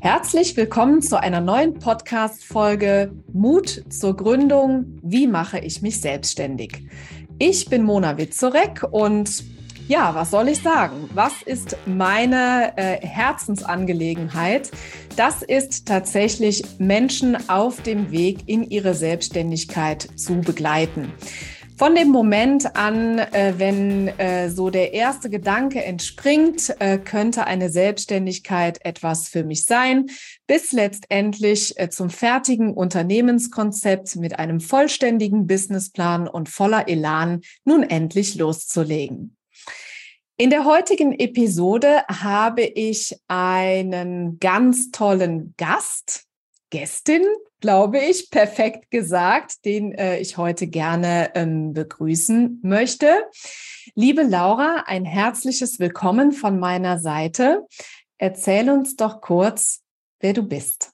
Herzlich 0.00 0.56
willkommen 0.56 1.02
zu 1.02 1.20
einer 1.20 1.40
neuen 1.40 1.74
Podcast-Folge 1.74 3.10
Mut 3.32 3.82
zur 3.90 4.16
Gründung. 4.16 5.00
Wie 5.02 5.26
mache 5.26 5.58
ich 5.58 5.82
mich 5.82 6.00
selbstständig? 6.00 6.84
Ich 7.40 7.68
bin 7.68 7.82
Mona 7.82 8.16
Witzorek 8.16 8.84
und 8.92 9.42
ja, 9.88 10.14
was 10.14 10.30
soll 10.30 10.50
ich 10.50 10.62
sagen? 10.62 11.10
Was 11.14 11.42
ist 11.42 11.76
meine 11.84 12.74
äh, 12.76 13.04
Herzensangelegenheit? 13.04 14.70
Das 15.16 15.42
ist 15.42 15.88
tatsächlich 15.88 16.62
Menschen 16.78 17.48
auf 17.48 17.82
dem 17.82 18.12
Weg 18.12 18.44
in 18.46 18.70
ihre 18.70 18.94
Selbstständigkeit 18.94 20.08
zu 20.14 20.40
begleiten. 20.42 21.12
Von 21.78 21.94
dem 21.94 22.08
Moment 22.08 22.74
an, 22.74 23.20
äh, 23.20 23.54
wenn 23.56 24.08
äh, 24.18 24.50
so 24.50 24.68
der 24.68 24.94
erste 24.94 25.30
Gedanke 25.30 25.84
entspringt, 25.84 26.74
äh, 26.80 26.98
könnte 26.98 27.46
eine 27.46 27.70
Selbstständigkeit 27.70 28.84
etwas 28.84 29.28
für 29.28 29.44
mich 29.44 29.64
sein, 29.64 30.06
bis 30.48 30.72
letztendlich 30.72 31.78
äh, 31.78 31.88
zum 31.88 32.10
fertigen 32.10 32.74
Unternehmenskonzept 32.74 34.16
mit 34.16 34.40
einem 34.40 34.58
vollständigen 34.58 35.46
Businessplan 35.46 36.26
und 36.26 36.48
voller 36.48 36.88
Elan 36.88 37.42
nun 37.64 37.84
endlich 37.84 38.34
loszulegen. 38.34 39.36
In 40.36 40.50
der 40.50 40.64
heutigen 40.64 41.12
Episode 41.12 42.02
habe 42.08 42.62
ich 42.62 43.16
einen 43.28 44.40
ganz 44.40 44.90
tollen 44.90 45.54
Gast, 45.56 46.27
Gästin, 46.70 47.22
glaube 47.60 47.98
ich, 47.98 48.30
perfekt 48.30 48.90
gesagt, 48.90 49.64
den 49.64 49.92
äh, 49.92 50.18
ich 50.18 50.36
heute 50.36 50.66
gerne 50.66 51.30
ähm, 51.34 51.72
begrüßen 51.72 52.60
möchte. 52.62 53.24
Liebe 53.94 54.22
Laura, 54.22 54.84
ein 54.86 55.04
herzliches 55.04 55.78
Willkommen 55.78 56.32
von 56.32 56.58
meiner 56.58 56.98
Seite. 56.98 57.66
Erzähl 58.18 58.68
uns 58.68 58.96
doch 58.96 59.20
kurz, 59.20 59.82
wer 60.20 60.34
du 60.34 60.42
bist. 60.42 60.92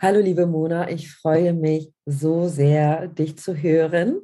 Hallo, 0.00 0.20
liebe 0.20 0.46
Mona, 0.46 0.88
ich 0.88 1.10
freue 1.10 1.52
mich 1.52 1.92
so 2.06 2.46
sehr, 2.46 3.08
dich 3.08 3.36
zu 3.36 3.56
hören. 3.56 4.20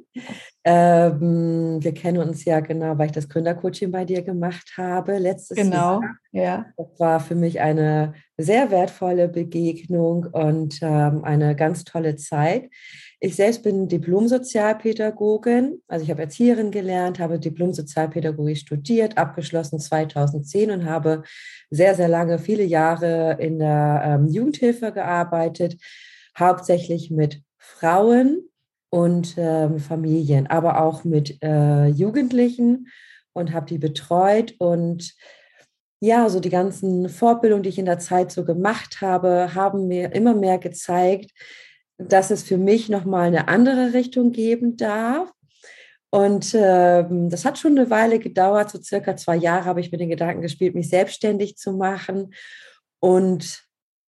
Ähm, 0.63 1.79
wir 1.81 1.93
kennen 1.93 2.17
uns 2.17 2.45
ja 2.45 2.61
genau, 2.61 2.97
weil 2.97 3.07
ich 3.07 3.11
das 3.11 3.27
Gründercoaching 3.27 3.91
bei 3.91 4.05
dir 4.05 4.21
gemacht 4.21 4.71
habe 4.77 5.17
letztes 5.17 5.57
genau, 5.57 5.75
Jahr. 5.75 5.99
Genau, 6.31 6.45
ja. 6.45 6.65
Das 6.77 6.87
war 6.97 7.19
für 7.19 7.35
mich 7.35 7.59
eine 7.59 8.13
sehr 8.37 8.71
wertvolle 8.71 9.27
Begegnung 9.27 10.27
und 10.31 10.79
ähm, 10.81 11.25
eine 11.25 11.57
ganz 11.57 11.83
tolle 11.83 12.15
Zeit. 12.15 12.69
Ich 13.25 13.37
selbst 13.37 13.63
bin 13.63 13.87
Diplom-Sozialpädagogin, 13.87 15.81
also 15.87 16.03
ich 16.03 16.11
habe 16.11 16.21
Erzieherin 16.21 16.69
gelernt, 16.69 17.17
habe 17.17 17.39
Diplom-Sozialpädagogik 17.39 18.55
studiert, 18.55 19.17
abgeschlossen 19.17 19.79
2010 19.79 20.69
und 20.69 20.85
habe 20.85 21.23
sehr, 21.71 21.95
sehr 21.95 22.07
lange, 22.07 22.37
viele 22.37 22.61
Jahre 22.61 23.37
in 23.39 23.57
der 23.57 24.01
ähm, 24.05 24.27
Jugendhilfe 24.27 24.91
gearbeitet, 24.91 25.81
hauptsächlich 26.37 27.09
mit 27.09 27.41
Frauen 27.57 28.47
und 28.91 29.33
ähm, 29.37 29.79
Familien, 29.79 30.45
aber 30.45 30.83
auch 30.83 31.03
mit 31.03 31.41
äh, 31.41 31.87
Jugendlichen 31.87 32.89
und 33.33 33.53
habe 33.53 33.65
die 33.65 33.79
betreut. 33.79 34.53
Und 34.59 35.15
ja, 35.99 36.29
so 36.29 36.39
die 36.39 36.51
ganzen 36.51 37.09
Fortbildungen, 37.09 37.63
die 37.63 37.69
ich 37.69 37.79
in 37.79 37.85
der 37.85 37.97
Zeit 37.97 38.31
so 38.31 38.45
gemacht 38.45 39.01
habe, 39.01 39.55
haben 39.55 39.87
mir 39.87 40.13
immer 40.13 40.35
mehr 40.35 40.59
gezeigt, 40.59 41.31
dass 41.97 42.31
es 42.31 42.43
für 42.43 42.57
mich 42.57 42.89
nochmal 42.89 43.27
eine 43.27 43.47
andere 43.47 43.93
Richtung 43.93 44.31
geben 44.31 44.77
darf. 44.77 45.31
Und 46.09 46.55
ähm, 46.57 47.29
das 47.29 47.43
hat 47.45 47.57
schon 47.57 47.77
eine 47.77 47.89
Weile 47.89 48.19
gedauert, 48.19 48.69
so 48.69 48.81
circa 48.81 49.17
zwei 49.17 49.35
Jahre 49.35 49.65
habe 49.65 49.81
ich 49.81 49.91
mit 49.91 49.99
den 49.99 50.09
Gedanken 50.09 50.41
gespielt, 50.41 50.75
mich 50.75 50.89
selbstständig 50.89 51.57
zu 51.57 51.73
machen. 51.73 52.33
Und 52.99 53.63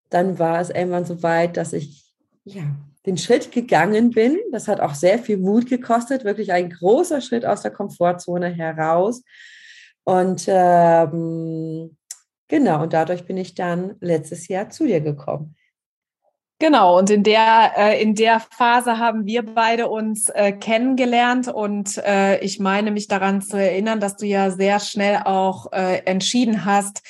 dann 0.10 0.40
war 0.40 0.62
es 0.62 0.70
irgendwann 0.70 1.06
so 1.06 1.22
weit, 1.22 1.58
dass 1.58 1.74
ich 1.74 2.06
ja, 2.46 2.64
den 3.06 3.18
Schritt 3.18 3.52
gegangen 3.52 4.12
bin. 4.12 4.38
Das 4.52 4.68
hat 4.68 4.80
auch 4.80 4.94
sehr 4.94 5.20
viel 5.20 5.38
Mut 5.38 5.68
gekostet, 5.68 6.24
wirklich 6.24 6.54
ein 6.54 6.70
großer 6.70 7.22
Schritt 7.22 7.45
aus 7.45 7.61
der 7.61 7.72
Komfortzone 7.72 8.50
heraus. 8.50 9.23
Und 10.04 10.45
ähm, 10.48 11.98
genau, 12.48 12.84
und 12.84 12.94
dadurch 12.94 13.26
bin 13.26 13.36
ich 13.36 13.56
dann 13.56 13.95
letztes 14.00 14.48
Jahr 14.48 14.70
zu 14.70 14.86
dir 14.86 15.02
gekommen. 15.02 15.56
Genau, 16.60 16.98
und 16.98 17.12
in 17.12 17.22
der, 17.22 17.73
äh, 17.78 18.02
in 18.02 18.16
der 18.16 18.40
Phase 18.40 18.98
haben 18.98 19.28
wir 19.28 19.44
beide 19.44 19.90
uns 19.90 20.30
äh, 20.30 20.52
kennengelernt 20.52 21.48
und 21.48 21.98
äh, 21.98 22.40
ich 22.40 22.60
meine 22.60 22.90
mich 22.90 23.08
daran 23.08 23.44
zu 23.44 23.58
erinnern, 23.58 24.00
dass 24.00 24.18
du 24.18 24.26
ja 24.26 24.50
sehr 24.50 24.80
schnell 24.80 25.22
auch 25.23 25.72
äh, 25.72 26.00
entschieden 26.06 26.66
hast, 26.66 27.04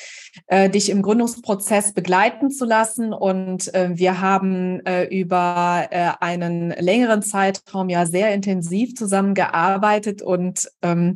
äh, 0.48 0.70
dich 0.70 0.90
im 0.90 1.02
Gründungsprozess 1.02 1.94
begleiten 1.94 2.52
zu 2.52 2.66
lassen. 2.66 3.14
Und 3.14 3.74
äh, 3.74 3.90
wir 3.94 4.22
haben 4.22 4.86
äh, 4.86 5.06
über 5.06 5.88
äh, 5.90 6.12
einen 6.20 6.70
längeren 6.70 7.22
Zeitraum 7.24 7.90
ja 7.90 8.06
sehr 8.06 8.34
intensiv 8.34 8.96
zusammengearbeitet. 8.96 10.22
Und 10.22 10.70
ähm, 10.82 11.16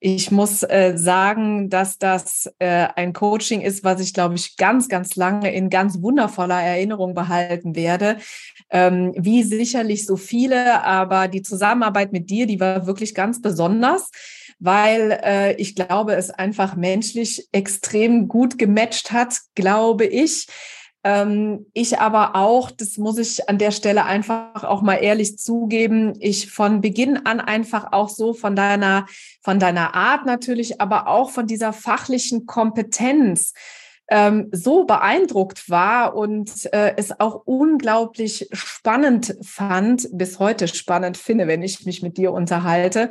ich 0.00 0.30
muss 0.30 0.62
äh, 0.62 0.92
sagen, 0.96 1.70
dass 1.70 1.98
das 1.98 2.48
äh, 2.60 2.86
ein 2.94 3.12
Coaching 3.12 3.62
ist, 3.62 3.82
was 3.82 4.00
ich, 4.00 4.14
glaube 4.14 4.36
ich, 4.36 4.56
ganz, 4.56 4.88
ganz 4.88 5.16
lange 5.16 5.52
in 5.52 5.70
ganz 5.70 6.00
wundervoller 6.00 6.62
Erinnerung 6.62 7.14
behalten 7.14 7.74
werde. 7.74 8.18
Ähm, 8.70 9.12
wie 9.16 9.42
sicherlich 9.42 10.06
so 10.06 10.16
viele, 10.16 10.84
aber 10.84 11.26
die 11.26 11.42
Zusammenarbeit 11.42 12.12
mit 12.12 12.30
dir, 12.30 12.46
die 12.46 12.60
war 12.60 12.86
wirklich 12.86 13.14
ganz 13.14 13.42
besonders 13.42 14.10
weil 14.58 15.20
äh, 15.24 15.54
ich 15.54 15.74
glaube, 15.74 16.14
es 16.14 16.30
einfach 16.30 16.76
menschlich 16.76 17.48
extrem 17.52 18.28
gut 18.28 18.58
gematcht 18.58 19.12
hat, 19.12 19.38
glaube 19.54 20.04
ich. 20.04 20.46
Ähm, 21.04 21.66
ich 21.74 22.00
aber 22.00 22.34
auch, 22.34 22.70
das 22.70 22.96
muss 22.96 23.18
ich 23.18 23.48
an 23.48 23.58
der 23.58 23.70
Stelle 23.70 24.04
einfach 24.04 24.64
auch 24.64 24.82
mal 24.82 24.96
ehrlich 24.96 25.38
zugeben, 25.38 26.14
ich 26.18 26.50
von 26.50 26.80
Beginn 26.80 27.24
an 27.24 27.40
einfach 27.40 27.92
auch 27.92 28.08
so 28.08 28.34
von 28.34 28.56
deiner, 28.56 29.06
von 29.42 29.60
deiner 29.60 29.94
Art 29.94 30.26
natürlich, 30.26 30.80
aber 30.80 31.06
auch 31.06 31.30
von 31.30 31.46
dieser 31.46 31.72
fachlichen 31.72 32.46
Kompetenz 32.46 33.52
ähm, 34.08 34.48
so 34.52 34.84
beeindruckt 34.84 35.68
war 35.68 36.16
und 36.16 36.72
äh, 36.72 36.94
es 36.96 37.20
auch 37.20 37.42
unglaublich 37.44 38.48
spannend 38.52 39.36
fand, 39.42 40.08
bis 40.12 40.38
heute 40.38 40.66
spannend 40.68 41.16
finde, 41.16 41.46
wenn 41.46 41.62
ich 41.62 41.84
mich 41.84 42.02
mit 42.02 42.16
dir 42.16 42.32
unterhalte, 42.32 43.10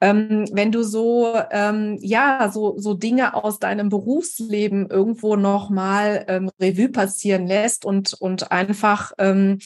ähm, 0.00 0.46
wenn 0.52 0.72
du 0.72 0.82
so 0.82 1.34
ähm, 1.50 1.98
ja 2.00 2.50
so 2.52 2.78
so 2.78 2.94
Dinge 2.94 3.34
aus 3.34 3.58
deinem 3.58 3.90
Berufsleben 3.90 4.88
irgendwo 4.88 5.36
noch 5.36 5.68
mal 5.68 6.24
ähm, 6.28 6.50
Revue 6.60 6.88
passieren 6.88 7.46
lässt 7.46 7.84
und 7.84 8.14
und 8.14 8.50
einfach 8.50 9.12
ähm, 9.18 9.58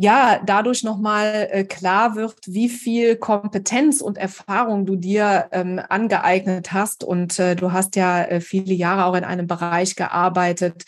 ja 0.00 0.40
dadurch 0.46 0.84
nochmal 0.84 1.48
äh, 1.50 1.64
klar 1.64 2.14
wird, 2.14 2.38
wie 2.46 2.68
viel 2.68 3.16
Kompetenz 3.16 4.00
und 4.00 4.16
Erfahrung 4.16 4.86
du 4.86 4.94
dir 4.94 5.48
ähm, 5.50 5.80
angeeignet 5.88 6.72
hast. 6.72 7.02
Und 7.02 7.38
äh, 7.40 7.56
du 7.56 7.72
hast 7.72 7.96
ja 7.96 8.22
äh, 8.22 8.40
viele 8.40 8.74
Jahre 8.74 9.06
auch 9.06 9.16
in 9.16 9.24
einem 9.24 9.48
Bereich 9.48 9.96
gearbeitet, 9.96 10.84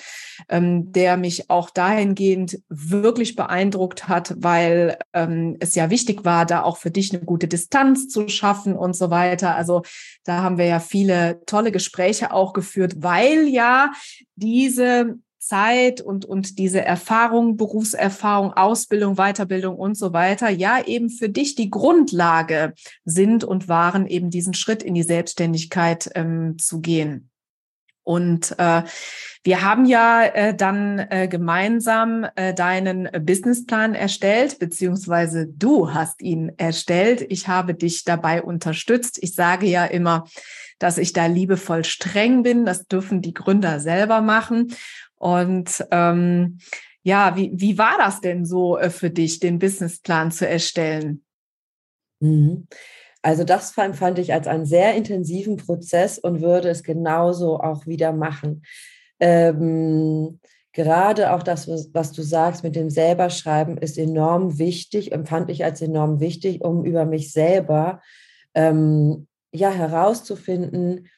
ähm, 0.49 0.93
der 0.93 1.17
mich 1.17 1.51
auch 1.51 1.71
dahingehend 1.71 2.61
wirklich 2.69 3.35
beeindruckt 3.35 4.07
hat, 4.07 4.35
weil 4.39 4.97
ähm, 5.13 5.57
es 5.59 5.75
ja 5.75 5.91
wichtig 5.91 6.25
war, 6.25 6.47
da 6.47 6.63
auch 6.63 6.77
für 6.77 6.93
dich 6.93 7.13
eine 7.13 7.25
gute 7.25 7.49
Distanz 7.49 8.09
zu 8.09 8.29
schaffen 8.29 8.77
und 8.77 8.95
so 8.95 9.11
weiter. 9.11 9.57
Also 9.57 9.83
da 10.23 10.43
haben 10.43 10.57
wir 10.57 10.67
ja 10.67 10.79
viele 10.79 11.45
tolle 11.47 11.73
Gespräche 11.73 12.33
auch 12.33 12.53
geführt, 12.53 12.95
weil 12.99 13.49
ja 13.49 13.91
diese 14.37 15.19
Zeit 15.41 16.01
und, 16.01 16.25
und 16.27 16.59
diese 16.59 16.85
Erfahrung, 16.85 17.57
Berufserfahrung, 17.57 18.53
Ausbildung, 18.53 19.17
Weiterbildung 19.17 19.77
und 19.77 19.97
so 19.97 20.13
weiter, 20.13 20.51
ja 20.51 20.85
eben 20.85 21.11
für 21.11 21.29
dich 21.29 21.55
die 21.55 21.71
Grundlage 21.71 22.75
sind 23.05 23.43
und 23.43 23.67
waren, 23.67 24.07
eben 24.07 24.31
diesen 24.31 24.55
Schritt 24.55 24.83
in 24.83 24.95
die 24.95 25.03
Selbstständigkeit 25.03 26.11
ähm, 26.15 26.59
zu 26.59 26.81
gehen. 26.81 27.31
Und 28.03 28.55
äh, 28.59 28.83
wir 29.45 29.63
haben 29.63 29.85
ja 29.85 30.25
äh, 30.25 30.55
dann 30.55 30.99
äh, 30.99 31.29
gemeinsam 31.29 32.27
äh, 32.35 32.53
deinen 32.53 33.09
Businessplan 33.25 33.95
erstellt, 33.95 34.59
beziehungsweise 34.59 35.47
du 35.47 35.95
hast 35.95 36.21
ihn 36.21 36.53
erstellt. 36.57 37.25
Ich 37.29 37.49
habe 37.49 37.75
dich 37.75 38.05
dabei 38.05 38.43
unterstützt. 38.43 39.19
Ich 39.23 39.35
sage 39.35 39.67
ja 39.67 39.85
immer, 39.85 40.27
dass 40.79 40.99
ich 40.99 41.13
da 41.13 41.27
liebevoll 41.27 41.85
streng 41.85 42.43
bin. 42.43 42.65
Das 42.65 42.87
dürfen 42.87 43.23
die 43.23 43.35
Gründer 43.35 43.81
selber 43.81 44.21
machen. 44.21 44.75
Und 45.21 45.85
ähm, 45.91 46.59
ja, 47.03 47.37
wie, 47.37 47.53
wie 47.55 47.77
war 47.77 47.97
das 47.99 48.21
denn 48.21 48.47
so 48.47 48.79
äh, 48.79 48.89
für 48.91 49.11
dich, 49.11 49.39
den 49.39 49.59
Businessplan 49.59 50.33
zu 50.33 50.49
erstellen? 50.49 51.23
Mhm. 52.21 52.67
Also 53.23 53.45
das 53.45 53.73
fand, 53.73 54.19
ich 54.19 54.33
als 54.33 54.47
einen 54.47 54.65
sehr 54.65 54.95
intensiven 54.95 55.59
Prozess 55.59 56.19
und 56.19 56.41
würde 56.41 56.71
es 56.71 56.83
genauso 56.83 57.61
auch 57.61 57.87
wieder 57.87 58.13
machen. 58.13 58.63
Ähm, 59.21 60.41
gerade 60.73 61.35
auch 61.35 61.43
das, 61.43 61.69
was 61.69 62.13
du 62.13 62.23
sagst 62.23 62.65
mit 62.65 62.77
dem 62.77 62.89
Selberschreiben, 62.89 63.77
ist 63.77 63.99
enorm 63.99 64.59
wichtig, 64.59 65.13
empfand 65.13 65.51
ich 65.51 65.65
als 65.65 65.83
enorm 65.83 66.21
wichtig, 66.21 66.63
um 66.63 66.87
über 66.87 67.05
mich 67.05 67.31
selber 67.31 68.01
ähm, 68.55 69.27
ja 69.53 69.71
herauszufinden, 69.71 71.09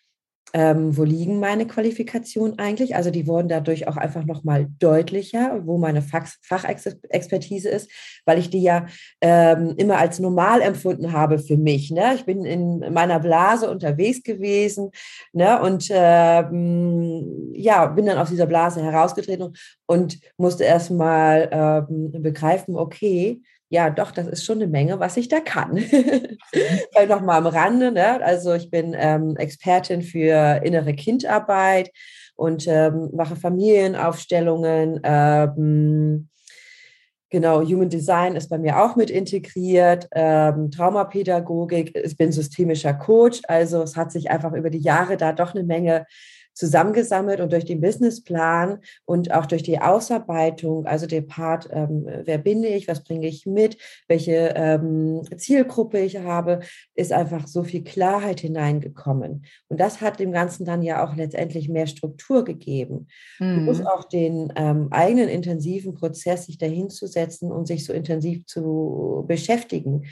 ähm, 0.54 0.96
wo 0.96 1.04
liegen 1.04 1.40
meine 1.40 1.66
Qualifikationen 1.66 2.58
eigentlich? 2.58 2.94
Also 2.94 3.10
die 3.10 3.26
wurden 3.26 3.48
dadurch 3.48 3.88
auch 3.88 3.96
einfach 3.96 4.24
nochmal 4.24 4.68
deutlicher, 4.78 5.60
wo 5.64 5.78
meine 5.78 6.02
Fach 6.02 6.26
Fachexpertise 6.42 7.68
ist, 7.68 7.90
weil 8.26 8.38
ich 8.38 8.50
die 8.50 8.62
ja 8.62 8.86
ähm, 9.20 9.74
immer 9.76 9.98
als 9.98 10.18
normal 10.18 10.60
empfunden 10.60 11.12
habe 11.12 11.38
für 11.38 11.56
mich. 11.56 11.90
Ne? 11.90 12.14
Ich 12.14 12.26
bin 12.26 12.44
in 12.44 12.92
meiner 12.92 13.18
Blase 13.18 13.70
unterwegs 13.70 14.22
gewesen 14.22 14.90
ne? 15.32 15.60
und 15.62 15.88
ähm, 15.90 17.52
ja, 17.54 17.86
bin 17.86 18.06
dann 18.06 18.18
aus 18.18 18.28
dieser 18.28 18.46
Blase 18.46 18.82
herausgetreten 18.82 19.54
und 19.86 20.18
musste 20.36 20.64
erstmal 20.64 21.48
ähm, 21.50 22.12
begreifen, 22.22 22.76
okay, 22.76 23.40
ja, 23.72 23.88
doch, 23.88 24.10
das 24.10 24.26
ist 24.26 24.44
schon 24.44 24.58
eine 24.58 24.66
Menge, 24.66 25.00
was 25.00 25.16
ich 25.16 25.28
da 25.28 25.40
kann. 25.40 25.78
Vielleicht 25.78 27.08
noch 27.08 27.22
mal 27.22 27.38
am 27.38 27.46
Rande. 27.46 27.90
Ne? 27.90 28.22
Also 28.22 28.52
ich 28.52 28.70
bin 28.70 28.94
ähm, 28.94 29.34
Expertin 29.38 30.02
für 30.02 30.60
innere 30.62 30.92
Kindarbeit 30.92 31.90
und 32.36 32.66
ähm, 32.68 33.08
mache 33.14 33.34
Familienaufstellungen. 33.34 35.00
Ähm, 35.02 36.28
genau, 37.30 37.62
Human 37.62 37.88
Design 37.88 38.36
ist 38.36 38.50
bei 38.50 38.58
mir 38.58 38.78
auch 38.78 38.94
mit 38.94 39.08
integriert. 39.08 40.06
Ähm, 40.12 40.70
Traumapädagogik. 40.70 41.96
Ich 41.96 42.18
bin 42.18 42.30
systemischer 42.30 42.92
Coach. 42.92 43.40
Also 43.48 43.80
es 43.80 43.96
hat 43.96 44.12
sich 44.12 44.30
einfach 44.30 44.52
über 44.52 44.68
die 44.68 44.82
Jahre 44.82 45.16
da 45.16 45.32
doch 45.32 45.54
eine 45.54 45.64
Menge 45.64 46.04
zusammengesammelt 46.54 47.40
und 47.40 47.52
durch 47.52 47.64
den 47.64 47.80
Businessplan 47.80 48.78
und 49.04 49.32
auch 49.32 49.46
durch 49.46 49.62
die 49.62 49.80
Ausarbeitung, 49.80 50.86
also 50.86 51.06
der 51.06 51.22
Part, 51.22 51.68
ähm, 51.72 52.06
wer 52.24 52.38
bin 52.38 52.62
ich, 52.64 52.88
was 52.88 53.04
bringe 53.04 53.26
ich 53.26 53.46
mit, 53.46 53.78
welche 54.08 54.52
ähm, 54.54 55.22
Zielgruppe 55.36 55.98
ich 56.00 56.18
habe, 56.18 56.60
ist 56.94 57.12
einfach 57.12 57.46
so 57.46 57.64
viel 57.64 57.82
Klarheit 57.82 58.40
hineingekommen. 58.40 59.46
Und 59.68 59.80
das 59.80 60.00
hat 60.00 60.20
dem 60.20 60.32
Ganzen 60.32 60.64
dann 60.64 60.82
ja 60.82 61.04
auch 61.04 61.16
letztendlich 61.16 61.68
mehr 61.68 61.86
Struktur 61.86 62.44
gegeben. 62.44 63.08
Mhm. 63.38 63.64
Plus 63.64 63.84
auch 63.84 64.04
den 64.04 64.52
ähm, 64.56 64.88
eigenen 64.90 65.28
intensiven 65.28 65.94
Prozess, 65.94 66.46
sich 66.46 66.58
dahinzusetzen 66.58 67.50
und 67.50 67.66
sich 67.66 67.84
so 67.84 67.92
intensiv 67.92 68.46
zu 68.46 69.24
beschäftigen 69.26 70.04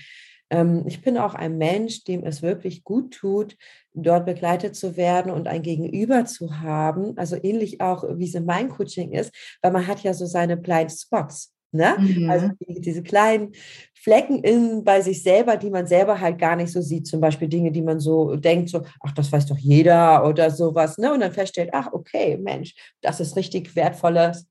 ich 0.86 1.00
bin 1.00 1.16
auch 1.16 1.34
ein 1.34 1.58
Mensch, 1.58 2.02
dem 2.02 2.24
es 2.24 2.42
wirklich 2.42 2.82
gut 2.82 3.14
tut, 3.14 3.56
dort 3.94 4.26
begleitet 4.26 4.74
zu 4.74 4.96
werden 4.96 5.30
und 5.30 5.46
ein 5.46 5.62
Gegenüber 5.62 6.24
zu 6.24 6.60
haben. 6.60 7.16
Also 7.16 7.36
ähnlich 7.40 7.80
auch, 7.80 8.04
wie 8.16 8.26
es 8.26 8.34
in 8.34 8.46
mein 8.46 8.68
Coaching 8.68 9.12
ist, 9.12 9.32
weil 9.62 9.70
man 9.70 9.86
hat 9.86 10.02
ja 10.02 10.12
so 10.12 10.26
seine 10.26 10.56
Blind 10.56 10.90
Spots. 10.90 11.54
Ne? 11.72 11.94
Mhm. 11.98 12.28
Also 12.28 12.48
die, 12.66 12.80
diese 12.80 13.02
kleinen 13.02 13.52
Flecken 13.94 14.42
in, 14.42 14.82
bei 14.82 15.00
sich 15.02 15.22
selber, 15.22 15.56
die 15.56 15.70
man 15.70 15.86
selber 15.86 16.20
halt 16.20 16.38
gar 16.38 16.56
nicht 16.56 16.72
so 16.72 16.80
sieht. 16.80 17.06
Zum 17.06 17.20
Beispiel 17.20 17.48
Dinge, 17.48 17.70
die 17.70 17.82
man 17.82 18.00
so 18.00 18.34
denkt, 18.34 18.70
so, 18.70 18.82
ach, 19.00 19.12
das 19.12 19.30
weiß 19.30 19.46
doch 19.46 19.58
jeder 19.58 20.26
oder 20.26 20.50
sowas. 20.50 20.98
Ne? 20.98 21.12
Und 21.12 21.20
dann 21.20 21.32
feststellt, 21.32 21.70
ach, 21.72 21.92
okay, 21.92 22.36
Mensch, 22.38 22.74
das 23.02 23.20
ist 23.20 23.36
richtig 23.36 23.76
wertvolles 23.76 24.48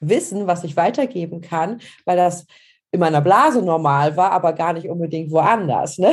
Wissen, 0.00 0.46
was 0.46 0.64
ich 0.64 0.76
weitergeben 0.76 1.40
kann, 1.40 1.80
weil 2.04 2.16
das 2.16 2.46
in 2.92 2.98
meiner 2.98 3.20
Blase 3.20 3.62
normal 3.62 4.16
war, 4.16 4.32
aber 4.32 4.52
gar 4.52 4.72
nicht 4.72 4.88
unbedingt 4.88 5.30
woanders. 5.30 5.98
Ne? 5.98 6.12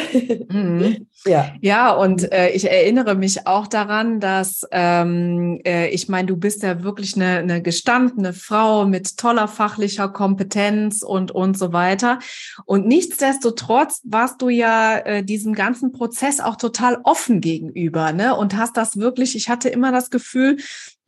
Mhm. 0.49 1.07
Ja. 1.25 1.51
ja, 1.61 1.91
und 1.91 2.31
äh, 2.31 2.51
ich 2.51 2.69
erinnere 2.69 3.15
mich 3.15 3.47
auch 3.47 3.65
daran, 3.65 4.19
dass 4.19 4.61
ähm, 4.71 5.59
äh, 5.65 5.89
ich 5.89 6.07
meine, 6.07 6.27
du 6.27 6.37
bist 6.37 6.61
ja 6.61 6.83
wirklich 6.83 7.15
eine, 7.15 7.39
eine 7.39 7.61
gestandene 7.61 8.33
Frau 8.33 8.85
mit 8.85 9.17
toller 9.17 9.47
fachlicher 9.47 10.09
Kompetenz 10.09 11.01
und 11.01 11.31
und 11.31 11.57
so 11.57 11.73
weiter. 11.73 12.19
Und 12.65 12.87
nichtsdestotrotz 12.87 14.01
warst 14.05 14.41
du 14.43 14.49
ja 14.49 14.99
äh, 14.99 15.23
diesem 15.23 15.53
ganzen 15.53 15.91
Prozess 15.91 16.39
auch 16.39 16.55
total 16.55 16.99
offen 17.03 17.41
gegenüber, 17.41 18.13
ne? 18.13 18.35
Und 18.35 18.55
hast 18.55 18.77
das 18.77 18.97
wirklich. 18.97 19.35
Ich 19.35 19.49
hatte 19.49 19.69
immer 19.69 19.91
das 19.91 20.11
Gefühl, 20.11 20.57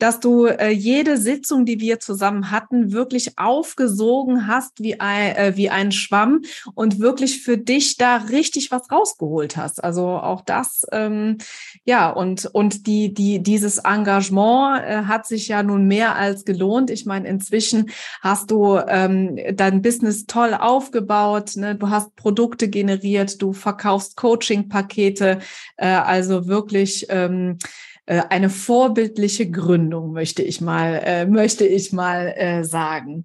dass 0.00 0.18
du 0.18 0.46
äh, 0.46 0.70
jede 0.70 1.18
Sitzung, 1.18 1.64
die 1.64 1.78
wir 1.78 2.00
zusammen 2.00 2.50
hatten, 2.50 2.92
wirklich 2.92 3.38
aufgesogen 3.38 4.46
hast 4.46 4.82
wie 4.82 4.98
ein, 4.98 5.36
äh, 5.36 5.52
wie 5.56 5.70
ein 5.70 5.92
Schwamm 5.92 6.42
und 6.74 7.00
wirklich 7.00 7.42
für 7.42 7.58
dich 7.58 7.96
da 7.96 8.16
richtig 8.16 8.70
was 8.70 8.90
rausgeholt 8.90 9.56
hast. 9.56 9.84
Also 9.84 10.08
auch 10.08 10.40
das, 10.40 10.86
ähm, 10.90 11.36
ja, 11.84 12.10
und, 12.10 12.46
und 12.46 12.86
die, 12.86 13.12
die, 13.12 13.42
dieses 13.42 13.78
Engagement 13.78 14.82
äh, 14.82 15.02
hat 15.04 15.26
sich 15.26 15.48
ja 15.48 15.62
nun 15.62 15.86
mehr 15.86 16.16
als 16.16 16.44
gelohnt. 16.44 16.90
Ich 16.90 17.04
meine, 17.04 17.28
inzwischen 17.28 17.90
hast 18.22 18.50
du 18.50 18.78
ähm, 18.88 19.38
dein 19.54 19.82
Business 19.82 20.26
toll 20.26 20.54
aufgebaut, 20.54 21.56
ne? 21.56 21.74
du 21.74 21.90
hast 21.90 22.16
Produkte 22.16 22.68
generiert, 22.68 23.42
du 23.42 23.52
verkaufst 23.52 24.16
Coaching-Pakete, 24.16 25.40
äh, 25.76 25.86
also 25.86 26.46
wirklich 26.46 27.06
ähm, 27.10 27.58
äh, 27.58 27.89
eine 28.18 28.50
vorbildliche 28.50 29.48
Gründung, 29.50 30.12
möchte 30.12 30.42
ich 30.42 30.60
mal, 30.60 31.00
äh, 31.04 31.26
möchte 31.26 31.64
ich 31.64 31.92
mal 31.92 32.34
äh, 32.36 32.64
sagen. 32.64 33.22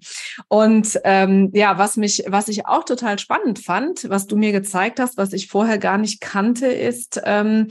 Und 0.48 1.00
ähm, 1.02 1.50
ja, 1.52 1.76
was 1.78 1.96
mich, 1.96 2.24
was 2.28 2.46
ich 2.48 2.66
auch 2.66 2.84
total 2.84 3.18
spannend 3.18 3.58
fand, 3.58 4.08
was 4.08 4.26
du 4.26 4.36
mir 4.36 4.52
gezeigt 4.52 5.00
hast, 5.00 5.16
was 5.16 5.32
ich 5.32 5.48
vorher 5.48 5.78
gar 5.78 5.98
nicht 5.98 6.20
kannte, 6.20 6.66
ist, 6.66 7.20
ähm, 7.24 7.66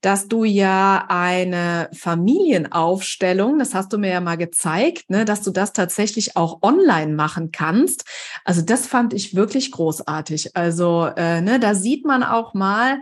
dass 0.00 0.28
du 0.28 0.44
ja 0.44 1.06
eine 1.08 1.90
Familienaufstellung, 1.92 3.58
das 3.58 3.74
hast 3.74 3.92
du 3.92 3.98
mir 3.98 4.10
ja 4.10 4.20
mal 4.20 4.36
gezeigt, 4.36 5.10
ne, 5.10 5.24
dass 5.24 5.42
du 5.42 5.50
das 5.50 5.72
tatsächlich 5.72 6.36
auch 6.36 6.62
online 6.62 7.14
machen 7.14 7.50
kannst. 7.50 8.04
Also 8.44 8.62
das 8.62 8.86
fand 8.86 9.12
ich 9.12 9.34
wirklich 9.34 9.72
großartig. 9.72 10.56
Also 10.56 11.08
äh, 11.16 11.40
ne, 11.40 11.58
da 11.58 11.74
sieht 11.74 12.04
man 12.04 12.22
auch 12.22 12.54
mal, 12.54 13.00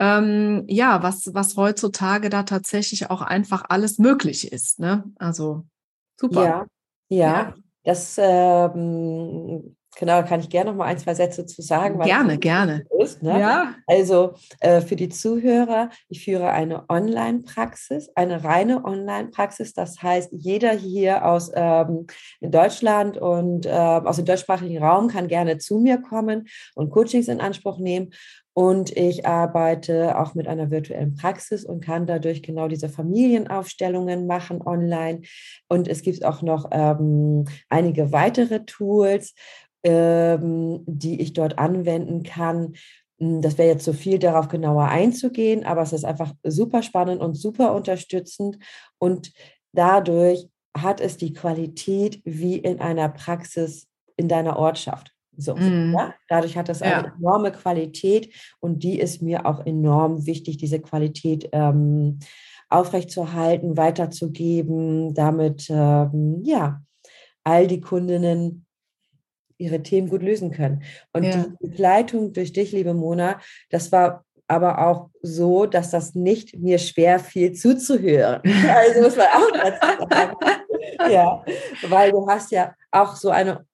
ähm, 0.00 0.64
ja, 0.66 1.02
was, 1.02 1.34
was 1.34 1.56
heutzutage 1.56 2.30
da 2.30 2.42
tatsächlich 2.42 3.10
auch 3.10 3.20
einfach 3.20 3.64
alles 3.68 3.98
möglich 3.98 4.50
ist. 4.50 4.80
Ne? 4.80 5.04
Also 5.18 5.66
super. 6.18 6.42
Ja, 6.42 6.66
ja, 7.08 7.26
ja. 7.26 7.54
das 7.84 8.16
ähm, 8.18 9.76
genau, 9.98 10.22
kann 10.22 10.40
ich 10.40 10.48
gerne 10.48 10.70
noch 10.70 10.78
mal 10.78 10.86
ein, 10.86 10.98
zwei 10.98 11.14
Sätze 11.14 11.44
zu 11.44 11.60
sagen. 11.60 11.98
Gerne, 12.00 12.38
gerne. 12.38 12.86
Ist, 12.98 13.22
ne? 13.22 13.38
Ja. 13.38 13.74
Also 13.86 14.34
äh, 14.60 14.80
für 14.80 14.96
die 14.96 15.10
Zuhörer, 15.10 15.90
ich 16.08 16.24
führe 16.24 16.50
eine 16.50 16.88
Online-Praxis, 16.88 18.10
eine 18.14 18.42
reine 18.42 18.84
Online-Praxis. 18.84 19.74
Das 19.74 20.02
heißt, 20.02 20.30
jeder 20.32 20.72
hier 20.72 21.26
aus 21.26 21.50
ähm, 21.54 22.06
Deutschland 22.40 23.18
und 23.18 23.66
äh, 23.66 23.70
aus 23.70 24.16
dem 24.16 24.24
deutschsprachigen 24.24 24.82
Raum 24.82 25.08
kann 25.08 25.28
gerne 25.28 25.58
zu 25.58 25.78
mir 25.78 26.00
kommen 26.00 26.48
und 26.74 26.90
Coachings 26.90 27.28
in 27.28 27.40
Anspruch 27.40 27.78
nehmen. 27.78 28.12
Und 28.52 28.96
ich 28.96 29.26
arbeite 29.26 30.18
auch 30.18 30.34
mit 30.34 30.48
einer 30.48 30.70
virtuellen 30.70 31.14
Praxis 31.14 31.64
und 31.64 31.84
kann 31.84 32.06
dadurch 32.06 32.42
genau 32.42 32.68
diese 32.68 32.88
Familienaufstellungen 32.88 34.26
machen 34.26 34.60
online. 34.60 35.22
Und 35.68 35.88
es 35.88 36.02
gibt 36.02 36.24
auch 36.24 36.42
noch 36.42 36.68
ähm, 36.72 37.44
einige 37.68 38.12
weitere 38.12 38.64
Tools, 38.64 39.34
ähm, 39.84 40.82
die 40.86 41.20
ich 41.20 41.32
dort 41.32 41.58
anwenden 41.58 42.22
kann. 42.22 42.74
Hm, 43.18 43.40
das 43.40 43.56
wäre 43.56 43.68
jetzt 43.68 43.84
zu 43.84 43.92
so 43.92 43.98
viel, 43.98 44.18
darauf 44.18 44.48
genauer 44.48 44.88
einzugehen, 44.88 45.64
aber 45.64 45.82
es 45.82 45.92
ist 45.92 46.04
einfach 46.04 46.32
super 46.42 46.82
spannend 46.82 47.20
und 47.20 47.34
super 47.34 47.74
unterstützend. 47.74 48.58
Und 48.98 49.32
dadurch 49.72 50.48
hat 50.76 51.00
es 51.00 51.16
die 51.16 51.32
Qualität 51.32 52.20
wie 52.24 52.56
in 52.56 52.80
einer 52.80 53.08
Praxis 53.08 53.88
in 54.16 54.28
deiner 54.28 54.58
Ortschaft. 54.58 55.12
So, 55.40 55.54
mm. 55.54 55.94
ja? 55.96 56.14
Dadurch 56.28 56.56
hat 56.56 56.68
das 56.68 56.82
eine 56.82 57.12
enorme 57.18 57.52
Qualität 57.52 58.32
und 58.60 58.82
die 58.82 58.98
ist 58.98 59.22
mir 59.22 59.46
auch 59.46 59.64
enorm 59.64 60.26
wichtig, 60.26 60.56
diese 60.56 60.80
Qualität 60.80 61.48
ähm, 61.52 62.18
aufrechtzuerhalten, 62.68 63.76
weiterzugeben, 63.76 65.14
damit 65.14 65.66
ähm, 65.70 66.40
ja 66.44 66.82
all 67.44 67.66
die 67.66 67.80
Kundinnen 67.80 68.66
ihre 69.58 69.82
Themen 69.82 70.08
gut 70.08 70.22
lösen 70.22 70.50
können. 70.50 70.82
Und 71.12 71.24
ja. 71.24 71.44
die 71.44 71.68
Begleitung 71.68 72.32
durch 72.32 72.52
dich, 72.52 72.72
liebe 72.72 72.94
Mona, 72.94 73.40
das 73.68 73.92
war 73.92 74.24
aber 74.48 74.84
auch 74.84 75.10
so, 75.22 75.66
dass 75.66 75.90
das 75.90 76.14
nicht 76.14 76.58
mir 76.58 76.78
schwer 76.78 77.20
fiel 77.20 77.52
zuzuhören. 77.52 78.42
Also 78.68 79.02
muss 79.02 79.16
man 79.16 79.26
auch 79.26 79.50
dazu 79.52 80.06
sagen. 80.10 80.36
ja, 81.12 81.44
weil 81.88 82.10
du 82.10 82.26
hast 82.26 82.50
ja 82.50 82.74
auch 82.90 83.14
so 83.14 83.30
eine 83.30 83.64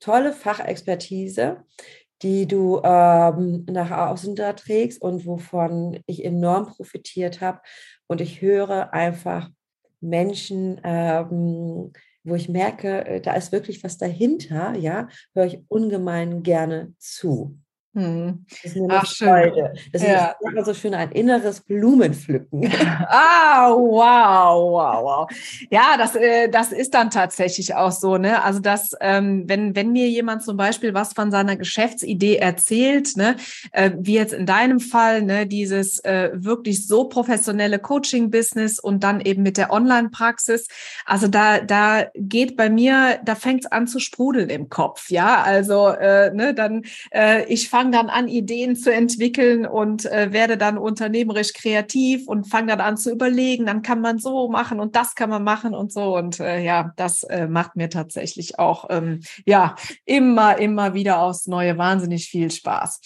tolle 0.00 0.32
Fachexpertise, 0.32 1.64
die 2.22 2.46
du 2.46 2.80
ähm, 2.82 3.64
nach 3.70 3.90
außen 3.90 4.34
da 4.34 4.52
trägst 4.52 5.00
und 5.00 5.24
wovon 5.24 6.00
ich 6.06 6.24
enorm 6.24 6.66
profitiert 6.66 7.40
habe. 7.40 7.60
Und 8.06 8.20
ich 8.20 8.42
höre 8.42 8.92
einfach 8.92 9.50
Menschen, 10.00 10.80
ähm, 10.84 11.92
wo 12.24 12.34
ich 12.34 12.48
merke, 12.48 13.06
äh, 13.06 13.20
da 13.20 13.34
ist 13.34 13.52
wirklich 13.52 13.82
was 13.84 13.98
dahinter, 13.98 14.74
ja, 14.76 15.08
höre 15.34 15.46
ich 15.46 15.60
ungemein 15.68 16.42
gerne 16.42 16.94
zu. 16.98 17.59
Hm. 17.92 18.46
Das 18.62 18.72
ist 18.72 18.76
eine 18.76 19.00
Ach, 19.00 19.06
Freude. 19.06 19.72
Das 19.92 20.02
ja. 20.02 20.26
ist 20.26 20.48
immer 20.48 20.64
so 20.64 20.74
schön 20.74 20.94
ein 20.94 21.10
inneres 21.10 21.60
Blumenpflücken. 21.60 22.72
Ah, 23.12 23.70
wow, 23.72 24.72
wow, 24.72 25.02
wow. 25.02 25.30
Ja, 25.70 25.96
das, 25.96 26.14
äh, 26.14 26.48
das 26.48 26.70
ist 26.70 26.94
dann 26.94 27.10
tatsächlich 27.10 27.74
auch 27.74 27.90
so. 27.90 28.18
Ne? 28.18 28.42
Also, 28.42 28.60
dass, 28.60 28.92
ähm, 29.00 29.44
wenn, 29.46 29.74
wenn 29.74 29.90
mir 29.90 30.08
jemand 30.08 30.44
zum 30.44 30.56
Beispiel 30.56 30.94
was 30.94 31.12
von 31.12 31.30
seiner 31.30 31.56
Geschäftsidee 31.56 32.36
erzählt, 32.36 33.16
ne, 33.16 33.36
äh, 33.72 33.90
wie 33.98 34.14
jetzt 34.14 34.32
in 34.32 34.46
deinem 34.46 34.78
Fall, 34.78 35.22
ne, 35.22 35.46
dieses 35.46 35.98
äh, 36.04 36.30
wirklich 36.34 36.86
so 36.86 37.04
professionelle 37.04 37.78
Coaching-Business 37.80 38.78
und 38.78 39.02
dann 39.02 39.20
eben 39.20 39.42
mit 39.42 39.56
der 39.56 39.72
Online-Praxis, 39.72 40.68
also 41.04 41.26
da, 41.26 41.60
da 41.60 42.06
geht 42.14 42.56
bei 42.56 42.70
mir, 42.70 43.18
da 43.24 43.34
fängt 43.34 43.64
es 43.64 43.72
an 43.72 43.88
zu 43.88 43.98
sprudeln 43.98 44.50
im 44.50 44.68
Kopf. 44.68 45.10
Ja, 45.10 45.42
also, 45.42 45.88
äh, 45.88 46.32
ne, 46.32 46.54
dann, 46.54 46.82
äh, 47.12 47.44
ich 47.46 47.68
fahre 47.68 47.79
fange 47.80 47.92
dann 47.92 48.10
an, 48.10 48.28
Ideen 48.28 48.76
zu 48.76 48.92
entwickeln 48.92 49.64
und 49.64 50.04
äh, 50.04 50.32
werde 50.32 50.58
dann 50.58 50.76
unternehmerisch 50.76 51.54
kreativ 51.54 52.28
und 52.28 52.44
fange 52.44 52.66
dann 52.66 52.80
an 52.80 52.98
zu 52.98 53.10
überlegen, 53.10 53.64
dann 53.64 53.80
kann 53.80 54.02
man 54.02 54.18
so 54.18 54.50
machen 54.50 54.80
und 54.80 54.96
das 54.96 55.14
kann 55.14 55.30
man 55.30 55.42
machen 55.42 55.74
und 55.74 55.90
so. 55.90 56.14
Und 56.14 56.40
äh, 56.40 56.62
ja, 56.62 56.92
das 56.96 57.22
äh, 57.22 57.48
macht 57.48 57.76
mir 57.76 57.88
tatsächlich 57.88 58.58
auch 58.58 58.84
ähm, 58.90 59.20
ja 59.46 59.76
immer, 60.04 60.58
immer 60.58 60.92
wieder 60.92 61.22
aufs 61.22 61.46
Neue 61.46 61.78
wahnsinnig 61.78 62.26
viel 62.26 62.50
Spaß. 62.50 63.00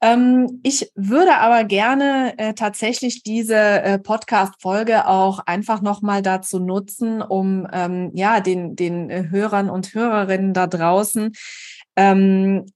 Ähm, 0.00 0.58
ich 0.64 0.90
würde 0.96 1.36
aber 1.36 1.62
gerne 1.62 2.34
äh, 2.36 2.54
tatsächlich 2.54 3.22
diese 3.22 3.54
äh, 3.54 4.00
Podcast-Folge 4.00 5.06
auch 5.06 5.38
einfach 5.46 5.82
nochmal 5.82 6.20
dazu 6.20 6.58
nutzen, 6.58 7.22
um 7.22 7.68
ähm, 7.72 8.10
ja 8.12 8.40
den, 8.40 8.74
den 8.74 9.08
äh, 9.08 9.28
Hörern 9.30 9.70
und 9.70 9.94
Hörerinnen 9.94 10.52
da 10.52 10.66
draußen 10.66 11.32
ähm, 11.94 12.66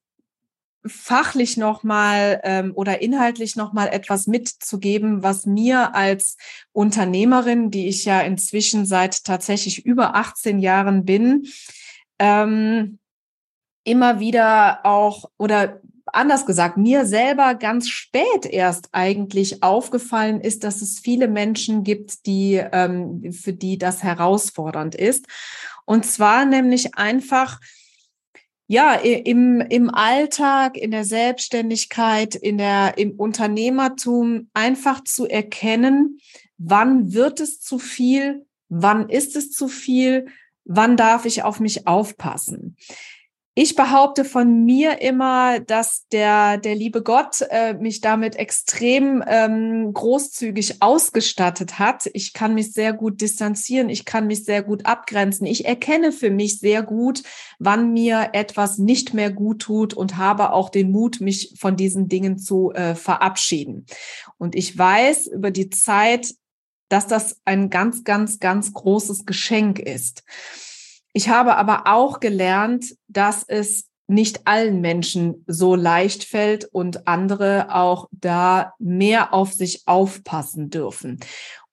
fachlich 0.88 1.56
nochmal 1.56 2.40
ähm, 2.44 2.72
oder 2.74 3.00
inhaltlich 3.00 3.56
nochmal 3.56 3.88
etwas 3.88 4.26
mitzugeben, 4.26 5.22
was 5.22 5.46
mir 5.46 5.94
als 5.94 6.36
Unternehmerin, 6.72 7.70
die 7.70 7.88
ich 7.88 8.04
ja 8.04 8.20
inzwischen 8.20 8.86
seit 8.86 9.24
tatsächlich 9.24 9.84
über 9.84 10.14
18 10.14 10.58
Jahren 10.58 11.04
bin, 11.04 11.46
ähm, 12.18 12.98
immer 13.84 14.20
wieder 14.20 14.80
auch 14.84 15.30
oder 15.38 15.80
anders 16.12 16.46
gesagt, 16.46 16.76
mir 16.76 17.06
selber 17.06 17.54
ganz 17.54 17.88
spät 17.88 18.46
erst 18.46 18.88
eigentlich 18.92 19.62
aufgefallen 19.62 20.40
ist, 20.40 20.64
dass 20.64 20.82
es 20.82 20.98
viele 20.98 21.28
Menschen 21.28 21.84
gibt, 21.84 22.26
die 22.26 22.54
ähm, 22.54 23.32
für 23.32 23.52
die 23.52 23.78
das 23.78 24.02
herausfordernd 24.02 24.94
ist. 24.94 25.26
Und 25.84 26.06
zwar 26.06 26.44
nämlich 26.44 26.94
einfach 26.94 27.60
ja, 28.70 28.94
im, 28.94 29.62
im 29.62 29.92
Alltag, 29.92 30.76
in 30.76 30.90
der 30.90 31.04
Selbstständigkeit, 31.04 32.34
in 32.34 32.58
der, 32.58 32.98
im 32.98 33.12
Unternehmertum 33.12 34.50
einfach 34.52 35.02
zu 35.02 35.26
erkennen, 35.26 36.20
wann 36.58 37.14
wird 37.14 37.40
es 37.40 37.60
zu 37.60 37.78
viel, 37.78 38.44
wann 38.68 39.08
ist 39.08 39.36
es 39.36 39.52
zu 39.52 39.68
viel, 39.68 40.26
wann 40.66 40.98
darf 40.98 41.24
ich 41.24 41.42
auf 41.42 41.60
mich 41.60 41.86
aufpassen. 41.86 42.76
Ich 43.60 43.74
behaupte 43.74 44.24
von 44.24 44.64
mir 44.64 45.00
immer, 45.02 45.58
dass 45.58 46.06
der, 46.12 46.58
der 46.58 46.76
liebe 46.76 47.02
Gott 47.02 47.40
äh, 47.50 47.74
mich 47.74 48.00
damit 48.00 48.36
extrem 48.36 49.20
ähm, 49.26 49.92
großzügig 49.92 50.80
ausgestattet 50.80 51.80
hat. 51.80 52.08
Ich 52.12 52.34
kann 52.34 52.54
mich 52.54 52.72
sehr 52.72 52.92
gut 52.92 53.20
distanzieren, 53.20 53.88
ich 53.88 54.04
kann 54.04 54.28
mich 54.28 54.44
sehr 54.44 54.62
gut 54.62 54.86
abgrenzen. 54.86 55.44
Ich 55.44 55.64
erkenne 55.64 56.12
für 56.12 56.30
mich 56.30 56.60
sehr 56.60 56.84
gut, 56.84 57.24
wann 57.58 57.92
mir 57.92 58.28
etwas 58.32 58.78
nicht 58.78 59.12
mehr 59.12 59.32
gut 59.32 59.62
tut 59.62 59.92
und 59.92 60.16
habe 60.16 60.52
auch 60.52 60.68
den 60.70 60.92
Mut, 60.92 61.20
mich 61.20 61.56
von 61.58 61.74
diesen 61.74 62.06
Dingen 62.06 62.38
zu 62.38 62.70
äh, 62.74 62.94
verabschieden. 62.94 63.86
Und 64.36 64.54
ich 64.54 64.78
weiß 64.78 65.26
über 65.26 65.50
die 65.50 65.68
Zeit, 65.68 66.32
dass 66.88 67.08
das 67.08 67.40
ein 67.44 67.70
ganz, 67.70 68.04
ganz, 68.04 68.38
ganz 68.38 68.72
großes 68.72 69.26
Geschenk 69.26 69.80
ist. 69.80 70.22
Ich 71.18 71.28
habe 71.28 71.56
aber 71.56 71.88
auch 71.88 72.20
gelernt, 72.20 72.94
dass 73.08 73.42
es 73.42 73.88
nicht 74.06 74.46
allen 74.46 74.80
Menschen 74.80 75.44
so 75.48 75.74
leicht 75.74 76.22
fällt 76.22 76.64
und 76.66 77.08
andere 77.08 77.74
auch 77.74 78.06
da 78.12 78.72
mehr 78.78 79.34
auf 79.34 79.52
sich 79.52 79.82
aufpassen 79.86 80.70
dürfen. 80.70 81.18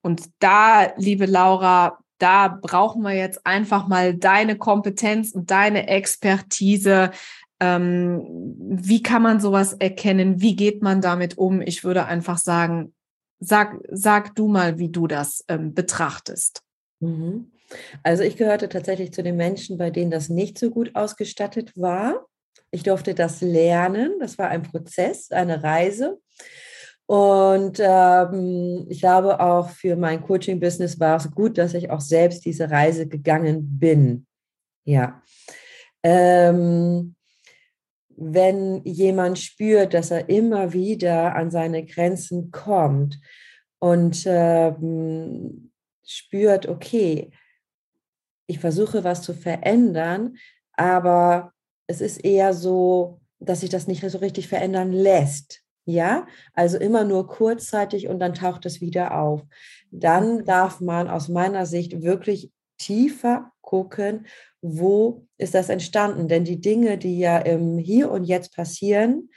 Und 0.02 0.32
da, 0.40 0.96
liebe 0.98 1.28
Laura, 1.28 2.00
da 2.18 2.48
brauchen 2.48 3.04
wir 3.04 3.14
jetzt 3.14 3.46
einfach 3.46 3.88
mal 3.88 4.16
deine 4.16 4.58
Kompetenz 4.58 5.30
und 5.34 5.52
deine 5.52 5.90
Expertise. 5.90 7.12
Ähm, 7.60 8.24
wie 8.58 9.04
kann 9.04 9.22
man 9.22 9.40
sowas 9.40 9.74
erkennen? 9.74 10.42
Wie 10.42 10.56
geht 10.56 10.82
man 10.82 11.02
damit 11.02 11.38
um? 11.38 11.62
Ich 11.62 11.84
würde 11.84 12.06
einfach 12.06 12.40
sagen, 12.40 12.96
sag, 13.40 13.78
sag 13.92 14.34
du 14.34 14.48
mal, 14.48 14.80
wie 14.80 14.90
du 14.90 15.06
das 15.06 15.46
ähm, 15.48 15.76
betrachtest. 15.76 16.64
Mhm. 17.00 17.52
Also 18.04 18.24
ich 18.24 18.38
gehörte 18.38 18.70
tatsächlich 18.70 19.12
zu 19.12 19.24
den 19.24 19.36
Menschen, 19.36 19.78
bei 19.78 19.90
denen 19.90 20.12
das 20.12 20.30
nicht 20.30 20.58
so 20.58 20.70
gut 20.70 20.96
ausgestattet 20.96 21.72
war. 21.76 22.26
Ich 22.72 22.84
durfte 22.84 23.14
das 23.14 23.42
lernen. 23.42 24.16
Das 24.20 24.38
war 24.38 24.50
ein 24.50 24.64
Prozess, 24.64 25.32
eine 25.32 25.64
Reise. 25.64 26.20
Und 27.08 27.80
ähm, 27.80 28.88
ich 28.90 29.00
glaube, 29.00 29.40
auch 29.40 29.70
für 29.70 29.96
mein 29.96 30.22
Coaching-Business 30.22 31.00
war 31.00 31.18
es 31.18 31.30
gut, 31.32 31.58
dass 31.58 31.74
ich 31.76 31.90
auch 31.92 32.02
selbst 32.02 32.46
diese 32.46 32.70
Reise 32.70 33.08
gegangen 33.08 33.80
bin. 33.80 34.26
Ja. 34.86 35.22
Ähm, 36.04 37.16
wenn 38.18 38.84
jemand 38.86 39.40
spürt, 39.40 39.94
dass 39.94 40.12
er 40.12 40.30
immer 40.30 40.74
wieder 40.74 41.36
an 41.36 41.52
seine 41.52 41.86
Grenzen 41.86 42.50
kommt 42.52 43.20
und 43.80 44.24
ähm, 44.26 45.72
spürt, 46.04 46.68
okay, 46.68 47.32
ich 48.48 48.60
versuche 48.60 49.04
was 49.04 49.22
zu 49.22 49.34
verändern, 49.34 50.38
aber 50.74 51.54
es 51.88 52.02
ist 52.02 52.24
eher 52.24 52.54
so, 52.54 53.20
dass 53.40 53.62
sich 53.62 53.70
das 53.70 53.88
nicht 53.88 54.08
so 54.10 54.18
richtig 54.18 54.48
verändern 54.48 54.92
lässt. 54.92 55.62
Ja, 55.88 56.26
also 56.54 56.78
immer 56.80 57.04
nur 57.04 57.28
kurzzeitig 57.28 58.08
und 58.08 58.20
dann 58.20 58.34
taucht 58.34 58.66
es 58.66 58.82
wieder 58.82 59.20
auf. 59.20 59.44
Dann 59.92 60.44
darf 60.44 60.82
man 60.82 61.08
aus 61.08 61.30
meiner 61.30 61.68
Sicht 61.68 62.02
wirklich 62.02 62.52
tiefer 62.80 63.52
gucken, 63.62 64.26
wo 64.62 65.28
ist 65.38 65.54
das 65.54 65.70
entstanden? 65.70 66.28
Denn 66.28 66.44
die 66.44 66.60
Dinge, 66.60 66.98
die 66.98 67.20
ja 67.20 67.38
im 67.38 67.78
Hier 67.78 68.10
und 68.10 68.24
Jetzt 68.24 68.56
passieren 68.56 69.30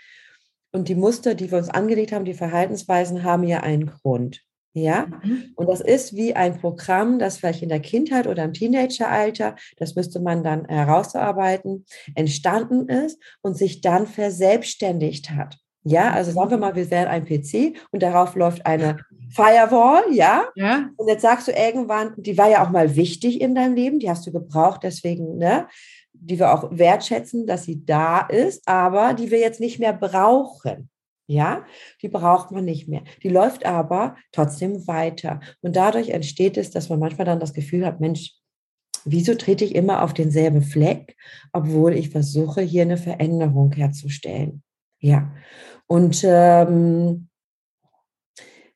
und 0.73 0.88
die 0.88 0.95
Muster, 0.95 1.35
die 1.35 1.50
wir 1.50 1.59
uns 1.59 1.69
angelegt 1.69 2.12
haben, 2.12 2.25
die 2.25 2.35
Verhaltensweisen 2.35 3.25
haben 3.25 3.45
ja 3.45 3.61
einen 3.61 3.87
Grund. 3.87 4.43
Ja, 4.75 5.06
mhm. 5.06 5.52
und 5.56 5.68
das 5.68 5.80
ist 5.80 6.14
wie 6.14 6.37
ein 6.37 6.58
Programm, 6.58 7.18
das 7.18 7.38
vielleicht 7.38 7.62
in 7.62 7.68
der 7.68 7.80
Kindheit 7.80 8.26
oder 8.26 8.44
im 8.44 8.52
Teenageralter, 8.52 9.56
das 9.76 9.96
müsste 9.96 10.20
man 10.20 10.44
dann 10.44 10.66
herausarbeiten, 10.66 11.84
entstanden 12.14 12.88
ist 12.88 13.20
und 13.40 13.56
sich 13.56 13.80
dann 13.80 14.06
verselbstständigt 14.06 15.30
hat. 15.30 15.56
Ja, 15.84 16.12
also 16.12 16.32
sagen 16.32 16.50
wir 16.50 16.58
mal, 16.58 16.75
wir 16.75 16.90
wären 16.90 17.08
ein 17.08 17.25
PC 17.25 17.78
und 17.92 18.02
darauf 18.02 18.34
läuft 18.34 18.66
eine 18.66 18.98
Firewall, 19.30 20.04
ja? 20.12 20.46
ja. 20.54 20.90
Und 20.96 21.08
jetzt 21.08 21.22
sagst 21.22 21.48
du 21.48 21.52
irgendwann, 21.52 22.12
die 22.16 22.37
war 22.37 22.50
ja 22.50 22.64
auch 22.64 22.70
mal 22.70 22.94
wichtig 22.94 23.40
in 23.40 23.54
deinem 23.54 23.75
Leben, 23.75 23.98
die 23.98 24.10
hast 24.10 24.26
du 24.26 24.32
gebraucht, 24.32 24.82
deswegen, 24.82 25.38
ne? 25.38 25.66
Die 26.12 26.38
wir 26.38 26.52
auch 26.52 26.68
wertschätzen, 26.72 27.46
dass 27.46 27.64
sie 27.64 27.84
da 27.87 28.20
ist, 28.20 28.66
aber 28.66 29.14
die 29.14 29.30
wir 29.30 29.38
jetzt 29.38 29.60
nicht 29.60 29.78
mehr 29.78 29.92
brauchen. 29.92 30.90
Ja, 31.30 31.66
die 32.00 32.08
braucht 32.08 32.52
man 32.52 32.64
nicht 32.64 32.88
mehr. 32.88 33.02
Die 33.23 33.28
läuft 33.28 33.66
aber 33.66 34.16
trotzdem 34.32 34.87
weiter. 34.88 35.40
Und 35.61 35.76
dadurch 35.76 36.08
entsteht 36.08 36.56
es, 36.56 36.70
dass 36.70 36.88
man 36.88 36.99
manchmal 36.99 37.26
dann 37.26 37.38
das 37.38 37.52
Gefühl 37.52 37.85
hat, 37.85 38.00
Mensch, 38.00 38.32
wieso 39.04 39.35
trete 39.35 39.64
ich 39.64 39.75
immer 39.75 40.02
auf 40.02 40.14
denselben 40.14 40.62
Fleck, 40.62 41.16
obwohl 41.52 41.92
ich 41.92 42.08
versuche, 42.08 42.62
hier 42.62 42.82
eine 42.82 42.97
Veränderung 42.97 43.73
herzustellen. 43.73 44.62
Ja, 45.00 45.30
und 45.87 46.23
ähm, 46.25 47.27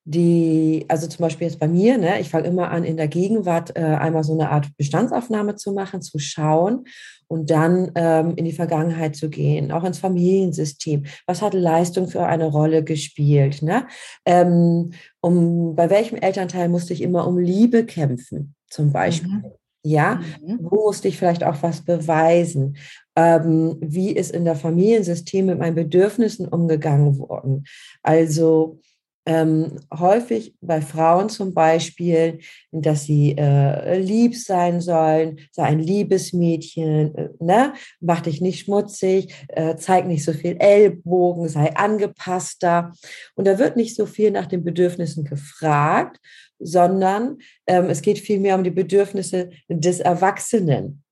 die, 0.05 0.85
also 0.89 1.07
zum 1.07 1.23
Beispiel 1.23 1.47
jetzt 1.47 1.61
bei 1.61 1.69
mir, 1.69 1.97
ne, 1.97 2.21
ich 2.21 2.29
fange 2.29 2.49
immer 2.49 2.71
an, 2.71 2.83
in 2.83 2.97
der 2.97 3.09
Gegenwart 3.09 3.77
äh, 3.77 3.81
einmal 3.81 4.25
so 4.25 4.33
eine 4.33 4.51
Art 4.51 4.69
Bestandsaufnahme 4.77 5.55
zu 5.55 5.73
machen, 5.73 6.03
zu 6.03 6.19
schauen 6.19 6.85
und 7.29 7.51
dann 7.51 7.93
ähm, 7.95 8.35
in 8.37 8.45
die 8.45 8.53
Vergangenheit 8.53 9.15
zu 9.15 9.31
gehen, 9.31 9.71
auch 9.71 9.85
ins 9.85 9.99
Familiensystem. 9.99 11.05
Was 11.27 11.41
hat 11.41 11.55
Leistung 11.55 12.09
für 12.09 12.27
eine 12.27 12.47
Rolle 12.47 12.83
gespielt? 12.83 13.63
Ne? 13.63 13.87
Ähm, 14.27 14.91
um, 15.21 15.77
bei 15.77 15.89
welchem 15.89 16.17
Elternteil 16.17 16.69
musste 16.69 16.93
ich 16.93 17.01
immer 17.01 17.27
um 17.27 17.39
Liebe 17.39 17.85
kämpfen, 17.85 18.55
zum 18.69 18.93
Beispiel? 18.93 19.31
Mhm. 19.31 19.45
Ja, 19.85 20.21
mhm. 20.41 20.59
wo 20.63 20.87
musste 20.87 21.09
ich 21.09 21.19
vielleicht 21.19 21.43
auch 21.43 21.57
was 21.63 21.85
beweisen? 21.85 22.77
Ähm, 23.17 23.77
wie 23.81 24.11
ist 24.11 24.31
in 24.31 24.45
der 24.45 24.55
Familiensystem 24.55 25.47
mit 25.47 25.59
meinen 25.59 25.75
Bedürfnissen 25.75 26.47
umgegangen 26.47 27.19
worden? 27.19 27.65
Also 28.03 28.79
ähm, 29.25 29.79
häufig 29.93 30.55
bei 30.61 30.81
Frauen 30.81 31.29
zum 31.29 31.55
Beispiel, 31.55 32.41
dass 32.73 33.05
sie 33.05 33.37
äh, 33.39 33.99
lieb 33.99 34.37
sein 34.37 34.81
sollen, 34.81 35.39
sei 35.53 35.65
ein 35.65 35.79
Liebesmädchen, 35.79 37.15
äh, 37.15 37.29
ne? 37.39 37.75
mach 38.01 38.21
dich 38.21 38.41
nicht 38.41 38.65
schmutzig, 38.65 39.33
äh, 39.49 39.77
zeig 39.77 40.07
nicht 40.07 40.25
so 40.25 40.33
viel 40.33 40.57
Ellbogen, 40.59 41.49
sei 41.49 41.75
angepasster. 41.77 42.93
Und 43.37 43.47
da 43.47 43.59
wird 43.59 43.77
nicht 43.77 43.95
so 43.95 44.07
viel 44.07 44.33
nach 44.33 44.47
den 44.47 44.65
Bedürfnissen 44.65 45.25
gefragt, 45.25 46.19
sondern 46.59 47.39
ähm, 47.67 47.87
es 47.87 48.03
geht 48.03 48.19
vielmehr 48.19 48.57
um 48.57 48.65
die 48.65 48.71
Bedürfnisse 48.71 49.51
des 49.69 50.01
Erwachsenen. 50.01 51.03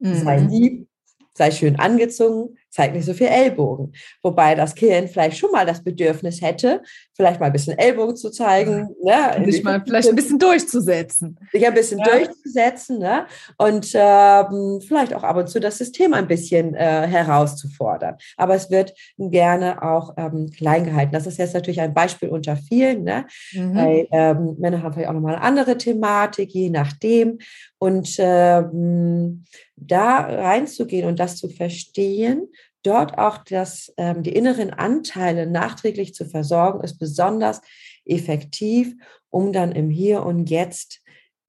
Mhm. 0.00 0.14
Sei 0.14 0.38
lieb, 0.38 0.88
sei 1.34 1.50
schön 1.50 1.78
angezogen, 1.78 2.56
zeig 2.70 2.94
nicht 2.94 3.04
so 3.04 3.12
viel 3.12 3.26
Ellbogen. 3.26 3.92
Wobei 4.22 4.54
das 4.54 4.74
Kind 4.74 5.10
vielleicht 5.10 5.38
schon 5.38 5.50
mal 5.50 5.66
das 5.66 5.82
Bedürfnis 5.82 6.40
hätte, 6.40 6.82
vielleicht 7.14 7.40
mal 7.40 7.46
ein 7.46 7.52
bisschen 7.52 7.76
Ellbogen 7.78 8.16
zu 8.16 8.30
zeigen. 8.30 8.88
Ne? 9.02 9.44
Sich 9.44 9.62
mal 9.62 9.82
vielleicht 9.84 10.08
ein 10.08 10.16
bisschen 10.16 10.38
durchzusetzen. 10.38 11.38
Sich 11.52 11.66
ein 11.66 11.74
bisschen 11.74 11.98
ja. 11.98 12.04
durchzusetzen 12.04 12.98
ne? 12.98 13.26
und 13.58 13.90
ähm, 13.94 14.80
vielleicht 14.86 15.14
auch 15.14 15.24
ab 15.24 15.36
und 15.36 15.48
zu 15.48 15.60
das 15.60 15.78
System 15.78 16.14
ein 16.14 16.28
bisschen 16.28 16.74
äh, 16.74 17.06
herauszufordern. 17.06 18.16
Aber 18.36 18.54
es 18.54 18.70
wird 18.70 18.94
gerne 19.18 19.82
auch 19.82 20.14
ähm, 20.16 20.50
klein 20.56 20.84
gehalten. 20.84 21.12
Das 21.12 21.26
ist 21.26 21.38
jetzt 21.38 21.54
natürlich 21.54 21.80
ein 21.80 21.94
Beispiel 21.94 22.28
unter 22.28 22.56
vielen. 22.56 23.02
Ne? 23.02 23.26
Mhm. 23.52 23.74
Weil, 23.74 24.08
ähm, 24.12 24.56
Männer 24.58 24.82
haben 24.82 24.92
vielleicht 24.92 25.08
auch 25.08 25.14
nochmal 25.14 25.34
eine 25.34 25.44
andere 25.44 25.76
Thematik, 25.76 26.50
je 26.50 26.70
nachdem. 26.70 27.38
Und 27.78 28.16
ähm, 28.18 29.44
da 29.80 30.18
reinzugehen 30.18 31.08
und 31.08 31.18
das 31.18 31.36
zu 31.36 31.48
verstehen, 31.48 32.48
dort 32.82 33.18
auch 33.18 33.38
das, 33.38 33.92
ähm, 33.96 34.22
die 34.22 34.34
inneren 34.34 34.70
Anteile 34.70 35.46
nachträglich 35.46 36.14
zu 36.14 36.24
versorgen, 36.24 36.82
ist 36.82 36.98
besonders 36.98 37.60
effektiv, 38.04 38.94
um 39.28 39.52
dann 39.52 39.72
im 39.72 39.90
Hier 39.90 40.24
und 40.24 40.50
Jetzt 40.50 41.00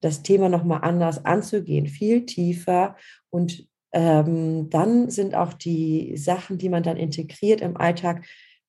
das 0.02 0.24
Thema 0.24 0.50
nochmal 0.50 0.82
anders 0.84 1.26
anzugehen, 1.26 1.88
viel 1.88 2.26
tiefer. 2.26 2.96
Und 3.30 3.68
ähm, 3.94 4.70
dann 4.70 5.10
sind 5.10 5.36
auch 5.36 5.54
die 5.54 6.18
Sachen, 6.18 6.58
die 6.58 6.70
man 6.70 6.84
dann 6.84 6.98
integriert 6.98 7.62
im 7.62 7.78
Alltag, 7.78 8.26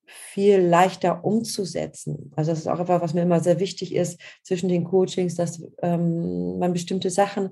viel 0.07 0.59
leichter 0.59 1.25
umzusetzen. 1.25 2.33
Also 2.37 2.51
das 2.51 2.61
ist 2.61 2.67
auch 2.67 2.81
etwas, 2.81 3.01
was 3.01 3.15
mir 3.15 3.23
immer 3.23 3.41
sehr 3.41 3.61
wichtig 3.61 3.95
ist 3.95 4.21
zwischen 4.43 4.69
den 4.69 4.85
Coachings, 4.85 5.37
dass 5.37 5.63
ähm, 5.81 6.59
man 6.59 6.73
bestimmte 6.73 7.09
Sachen 7.09 7.51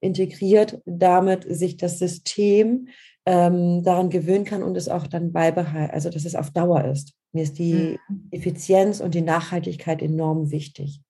integriert, 0.00 0.80
damit 0.84 1.44
sich 1.48 1.76
das 1.76 1.98
System 1.98 2.88
ähm, 3.26 3.82
daran 3.82 4.10
gewöhnen 4.10 4.44
kann 4.44 4.62
und 4.62 4.76
es 4.76 4.88
auch 4.88 5.06
dann 5.06 5.32
beibehalten, 5.32 5.94
also 5.94 6.10
dass 6.10 6.24
es 6.24 6.34
auf 6.34 6.50
Dauer 6.50 6.84
ist. 6.84 7.14
Mir 7.32 7.44
ist 7.44 7.58
die 7.58 7.98
mhm. 8.08 8.28
Effizienz 8.30 9.00
und 9.00 9.14
die 9.14 9.22
Nachhaltigkeit 9.22 10.02
enorm 10.02 10.50
wichtig. 10.50 11.00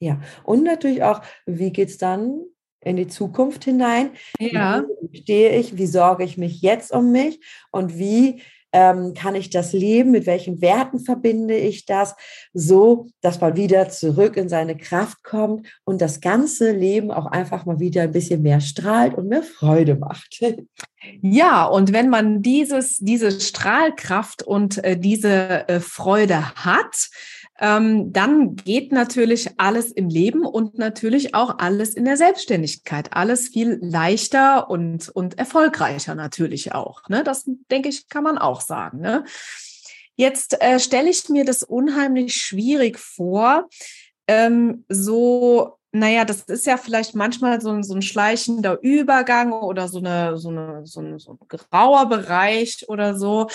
Ja, 0.00 0.20
und 0.44 0.64
natürlich 0.64 1.04
auch, 1.04 1.22
wie 1.46 1.70
geht 1.70 1.88
es 1.88 1.98
dann 1.98 2.40
in 2.80 2.96
die 2.96 3.06
Zukunft 3.06 3.64
hinein? 3.64 4.10
Ja. 4.40 4.84
Wie 5.00 5.18
stehe 5.18 5.56
ich? 5.56 5.78
Wie 5.78 5.86
sorge 5.86 6.24
ich 6.24 6.36
mich 6.36 6.60
jetzt 6.60 6.92
um 6.92 7.12
mich? 7.12 7.40
Und 7.70 7.96
wie 7.98 8.42
ähm, 8.72 9.14
kann 9.14 9.34
ich 9.34 9.50
das 9.50 9.72
leben? 9.72 10.10
Mit 10.10 10.26
welchen 10.26 10.60
Werten 10.60 11.00
verbinde 11.00 11.54
ich 11.54 11.86
das? 11.86 12.14
So, 12.52 13.06
dass 13.20 13.40
man 13.40 13.56
wieder 13.56 13.88
zurück 13.88 14.36
in 14.36 14.48
seine 14.48 14.76
Kraft 14.76 15.22
kommt 15.22 15.66
und 15.84 16.00
das 16.00 16.20
ganze 16.20 16.72
Leben 16.72 17.10
auch 17.10 17.26
einfach 17.26 17.66
mal 17.66 17.80
wieder 17.80 18.02
ein 18.02 18.12
bisschen 18.12 18.42
mehr 18.42 18.60
strahlt 18.60 19.14
und 19.14 19.28
mehr 19.28 19.42
Freude 19.42 19.96
macht. 19.96 20.40
Ja, 21.20 21.64
und 21.64 21.92
wenn 21.92 22.08
man 22.08 22.42
dieses, 22.42 22.98
diese 22.98 23.40
Strahlkraft 23.40 24.42
und 24.42 24.82
äh, 24.84 24.96
diese 24.96 25.68
äh, 25.68 25.80
Freude 25.80 26.54
hat, 26.54 27.08
ähm, 27.62 28.12
dann 28.12 28.56
geht 28.56 28.90
natürlich 28.90 29.50
alles 29.56 29.92
im 29.92 30.08
Leben 30.08 30.44
und 30.44 30.78
natürlich 30.78 31.36
auch 31.36 31.58
alles 31.58 31.94
in 31.94 32.04
der 32.04 32.16
Selbstständigkeit. 32.16 33.12
Alles 33.12 33.48
viel 33.50 33.78
leichter 33.80 34.68
und, 34.68 35.08
und 35.10 35.38
erfolgreicher 35.38 36.16
natürlich 36.16 36.74
auch. 36.74 37.08
Ne? 37.08 37.22
Das, 37.22 37.48
denke 37.70 37.88
ich, 37.88 38.08
kann 38.08 38.24
man 38.24 38.36
auch 38.36 38.60
sagen. 38.60 39.00
Ne? 39.00 39.24
Jetzt 40.16 40.60
äh, 40.60 40.80
stelle 40.80 41.08
ich 41.08 41.28
mir 41.28 41.44
das 41.44 41.62
unheimlich 41.62 42.34
schwierig 42.34 42.98
vor, 42.98 43.68
ähm, 44.26 44.84
so 44.88 45.78
naja, 45.92 46.24
das 46.24 46.42
ist 46.44 46.66
ja 46.66 46.78
vielleicht 46.78 47.14
manchmal 47.14 47.60
so 47.60 47.70
ein, 47.70 47.84
so 47.84 47.94
ein 47.94 48.02
schleichender 48.02 48.78
Übergang 48.80 49.52
oder 49.52 49.88
so, 49.88 49.98
eine, 49.98 50.38
so, 50.38 50.48
eine, 50.48 50.84
so, 50.84 51.00
ein, 51.00 51.18
so 51.18 51.32
ein 51.32 51.38
grauer 51.48 52.06
Bereich 52.06 52.86
oder 52.88 53.16
so 53.16 53.48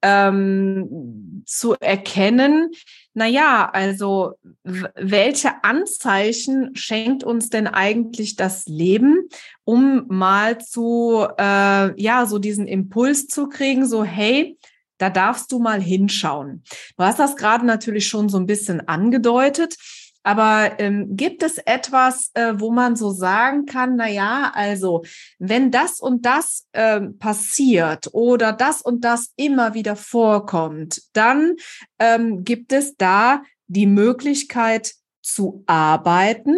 ähm, 0.00 1.42
zu 1.46 1.74
erkennen, 1.74 2.70
naja, 3.14 3.68
also 3.72 4.34
welche 4.64 5.62
Anzeichen 5.64 6.74
schenkt 6.74 7.24
uns 7.24 7.50
denn 7.50 7.66
eigentlich 7.66 8.36
das 8.36 8.66
Leben, 8.66 9.28
um 9.64 10.04
mal 10.08 10.58
zu, 10.58 11.26
äh, 11.38 12.00
ja, 12.00 12.26
so 12.26 12.38
diesen 12.38 12.66
Impuls 12.66 13.26
zu 13.26 13.48
kriegen, 13.48 13.86
so, 13.86 14.04
hey, 14.04 14.58
da 14.98 15.10
darfst 15.10 15.50
du 15.50 15.58
mal 15.58 15.82
hinschauen. 15.82 16.62
Du 16.96 17.04
hast 17.04 17.18
das 17.18 17.36
gerade 17.36 17.66
natürlich 17.66 18.06
schon 18.06 18.28
so 18.28 18.38
ein 18.38 18.46
bisschen 18.46 18.86
angedeutet. 18.88 19.76
Aber 20.22 20.78
ähm, 20.78 21.16
gibt 21.16 21.42
es 21.42 21.58
etwas, 21.58 22.30
äh, 22.34 22.54
wo 22.56 22.70
man 22.70 22.96
so 22.96 23.10
sagen 23.10 23.66
kann, 23.66 23.96
na 23.96 24.08
ja, 24.08 24.52
also 24.54 25.02
wenn 25.38 25.70
das 25.70 25.98
und 26.00 26.24
das 26.24 26.68
äh, 26.72 27.00
passiert 27.00 28.08
oder 28.12 28.52
das 28.52 28.82
und 28.82 29.04
das 29.04 29.32
immer 29.36 29.74
wieder 29.74 29.96
vorkommt, 29.96 31.02
dann 31.12 31.56
ähm, 31.98 32.44
gibt 32.44 32.72
es 32.72 32.96
da 32.96 33.42
die 33.66 33.86
Möglichkeit 33.86 34.94
zu 35.22 35.64
arbeiten, 35.66 36.56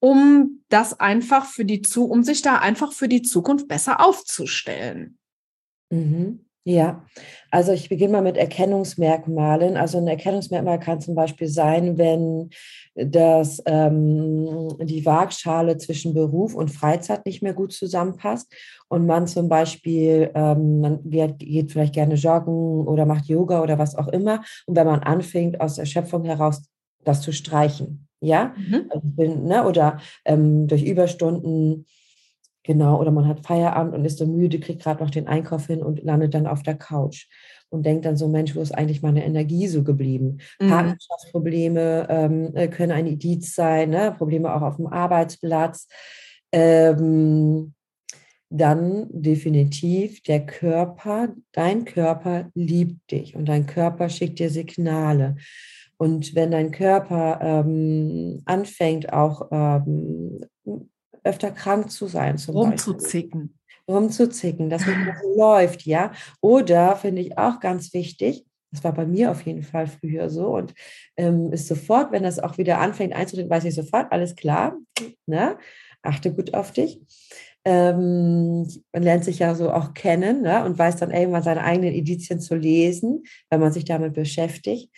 um 0.00 0.64
das 0.68 0.98
einfach 0.98 1.46
für 1.46 1.64
die 1.64 1.82
zu, 1.82 2.04
um 2.04 2.22
sich 2.22 2.42
da 2.42 2.58
einfach 2.58 2.92
für 2.92 3.08
die 3.08 3.22
Zukunft 3.22 3.68
besser 3.68 4.04
aufzustellen. 4.04 5.18
Mhm. 5.90 6.43
Ja, 6.66 7.04
also 7.50 7.72
ich 7.72 7.90
beginne 7.90 8.12
mal 8.12 8.22
mit 8.22 8.38
Erkennungsmerkmalen. 8.38 9.76
Also 9.76 9.98
ein 9.98 10.08
Erkennungsmerkmal 10.08 10.80
kann 10.80 10.98
zum 10.98 11.14
Beispiel 11.14 11.46
sein, 11.46 11.98
wenn 11.98 12.48
das, 12.94 13.62
ähm, 13.66 14.68
die 14.80 15.04
Waagschale 15.04 15.76
zwischen 15.76 16.14
Beruf 16.14 16.54
und 16.54 16.70
Freizeit 16.70 17.26
nicht 17.26 17.42
mehr 17.42 17.52
gut 17.52 17.74
zusammenpasst 17.74 18.50
und 18.88 19.04
man 19.04 19.26
zum 19.26 19.50
Beispiel, 19.50 20.30
ähm, 20.34 20.80
man 20.80 21.00
geht 21.02 21.72
vielleicht 21.72 21.92
gerne 21.92 22.14
joggen 22.14 22.86
oder 22.86 23.04
macht 23.04 23.26
Yoga 23.26 23.62
oder 23.62 23.78
was 23.78 23.94
auch 23.94 24.08
immer 24.08 24.42
und 24.66 24.74
wenn 24.74 24.86
man 24.86 25.00
anfängt, 25.00 25.60
aus 25.60 25.74
der 25.74 25.84
Schöpfung 25.84 26.24
heraus 26.24 26.62
das 27.04 27.20
zu 27.20 27.32
streichen, 27.32 28.08
ja, 28.20 28.54
mhm. 28.56 28.86
also, 28.88 29.36
ne, 29.38 29.66
oder 29.66 29.98
ähm, 30.24 30.66
durch 30.66 30.82
Überstunden 30.82 31.84
Genau, 32.66 32.98
oder 32.98 33.10
man 33.10 33.28
hat 33.28 33.46
Feierabend 33.46 33.94
und 33.94 34.04
ist 34.06 34.18
so 34.18 34.26
müde, 34.26 34.58
kriegt 34.58 34.82
gerade 34.82 35.02
noch 35.04 35.10
den 35.10 35.28
Einkauf 35.28 35.66
hin 35.66 35.82
und 35.82 36.02
landet 36.02 36.32
dann 36.32 36.46
auf 36.46 36.62
der 36.62 36.74
Couch 36.74 37.28
und 37.68 37.84
denkt 37.84 38.06
dann 38.06 38.16
so, 38.16 38.26
Mensch, 38.26 38.56
wo 38.56 38.60
ist 38.60 38.72
eigentlich 38.72 39.02
meine 39.02 39.24
Energie 39.24 39.66
so 39.68 39.84
geblieben? 39.84 40.38
Mhm. 40.58 40.68
Partnerschaftsprobleme 40.68 42.06
ähm, 42.08 42.50
äh, 42.54 42.68
können 42.68 42.92
ein 42.92 43.06
Indiz 43.06 43.54
sein, 43.54 43.90
ne? 43.90 44.14
Probleme 44.16 44.54
auch 44.54 44.62
auf 44.62 44.76
dem 44.76 44.86
Arbeitsplatz. 44.86 45.88
Ähm, 46.52 47.74
dann 48.48 49.08
definitiv 49.10 50.22
der 50.22 50.46
Körper, 50.46 51.34
dein 51.52 51.84
Körper 51.84 52.50
liebt 52.54 53.10
dich 53.10 53.34
und 53.34 53.46
dein 53.46 53.66
Körper 53.66 54.08
schickt 54.08 54.38
dir 54.38 54.48
Signale. 54.48 55.36
Und 55.96 56.34
wenn 56.34 56.50
dein 56.50 56.70
Körper 56.70 57.40
ähm, 57.42 58.42
anfängt, 58.46 59.12
auch 59.12 59.48
ähm, 59.50 60.40
öfter 61.24 61.50
krank 61.50 61.90
zu 61.90 62.06
sein. 62.06 62.38
Zum 62.38 62.56
Rumzuzicken. 62.56 63.40
Beispiel. 63.40 63.94
Rumzuzicken, 63.94 64.70
dass 64.70 64.82
es 64.82 64.88
läuft, 65.36 65.82
ja. 65.82 66.12
Oder 66.40 66.96
finde 66.96 67.22
ich 67.22 67.36
auch 67.36 67.60
ganz 67.60 67.92
wichtig, 67.92 68.44
das 68.70 68.82
war 68.82 68.92
bei 68.92 69.06
mir 69.06 69.30
auf 69.30 69.42
jeden 69.42 69.62
Fall 69.62 69.86
früher 69.86 70.28
so 70.30 70.48
und 70.56 70.74
ähm, 71.16 71.52
ist 71.52 71.68
sofort, 71.68 72.10
wenn 72.10 72.24
das 72.24 72.40
auch 72.40 72.58
wieder 72.58 72.80
anfängt 72.80 73.14
einzutreten, 73.14 73.50
weiß 73.50 73.64
ich 73.64 73.74
sofort, 73.74 74.10
alles 74.10 74.34
klar, 74.34 74.76
ne? 75.26 75.58
achte 76.02 76.34
gut 76.34 76.54
auf 76.54 76.72
dich. 76.72 77.00
Ähm, 77.64 78.68
man 78.92 79.02
lernt 79.02 79.24
sich 79.24 79.38
ja 79.38 79.54
so 79.54 79.70
auch 79.70 79.94
kennen 79.94 80.42
ne? 80.42 80.64
und 80.64 80.78
weiß 80.78 80.96
dann 80.96 81.12
irgendwann 81.12 81.44
seine 81.44 81.62
eigenen 81.62 81.94
Edizien 81.94 82.40
zu 82.40 82.56
lesen, 82.56 83.22
wenn 83.48 83.60
man 83.60 83.72
sich 83.72 83.84
damit 83.84 84.12
beschäftigt. 84.14 84.90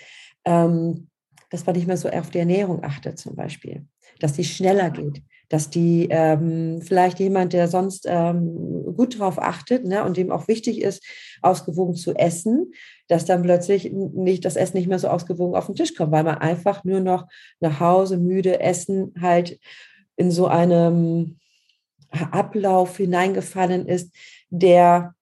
Ähm, 0.45 1.09
dass 1.51 1.65
man 1.65 1.77
nicht 1.77 1.87
mehr 1.87 1.97
so 1.97 2.09
auf 2.09 2.31
die 2.31 2.39
Ernährung 2.39 2.83
achtet 2.83 3.19
zum 3.19 3.37
Beispiel, 3.37 3.87
dass 4.19 4.33
die 4.33 4.45
schneller 4.45 4.91
geht, 4.91 5.23
dass 5.49 5.71
die 5.71 6.09
ähm, 6.11 6.81
vielleicht 6.83 7.21
jemand, 7.21 7.53
der 7.53 7.69
sonst 7.69 8.05
ähm, 8.09 8.95
gut 8.97 9.19
darauf 9.19 9.39
achtet 9.39 9.85
ne, 9.85 10.05
und 10.05 10.17
dem 10.17 10.33
auch 10.33 10.49
wichtig 10.49 10.83
ist, 10.83 11.05
ausgewogen 11.43 11.95
zu 11.95 12.15
essen, 12.15 12.73
dass 13.09 13.25
dann 13.25 13.43
plötzlich 13.43 13.93
nicht 13.93 14.45
das 14.45 14.57
Essen 14.57 14.77
nicht 14.77 14.89
mehr 14.89 14.99
so 14.99 15.09
ausgewogen 15.09 15.57
auf 15.57 15.67
den 15.67 15.77
Tisch 15.77 15.95
kommt, 15.95 16.13
weil 16.13 16.25
man 16.25 16.39
einfach 16.39 16.85
nur 16.85 17.01
noch 17.01 17.27
nach 17.61 17.79
Hause 17.79 18.19
müde 18.19 18.61
essen 18.61 19.15
halt 19.21 19.61
in 20.17 20.31
so 20.31 20.47
einem 20.47 21.39
Ablauf 22.11 22.97
hineingefallen 22.97 23.87
ist, 23.87 24.15
der 24.51 25.15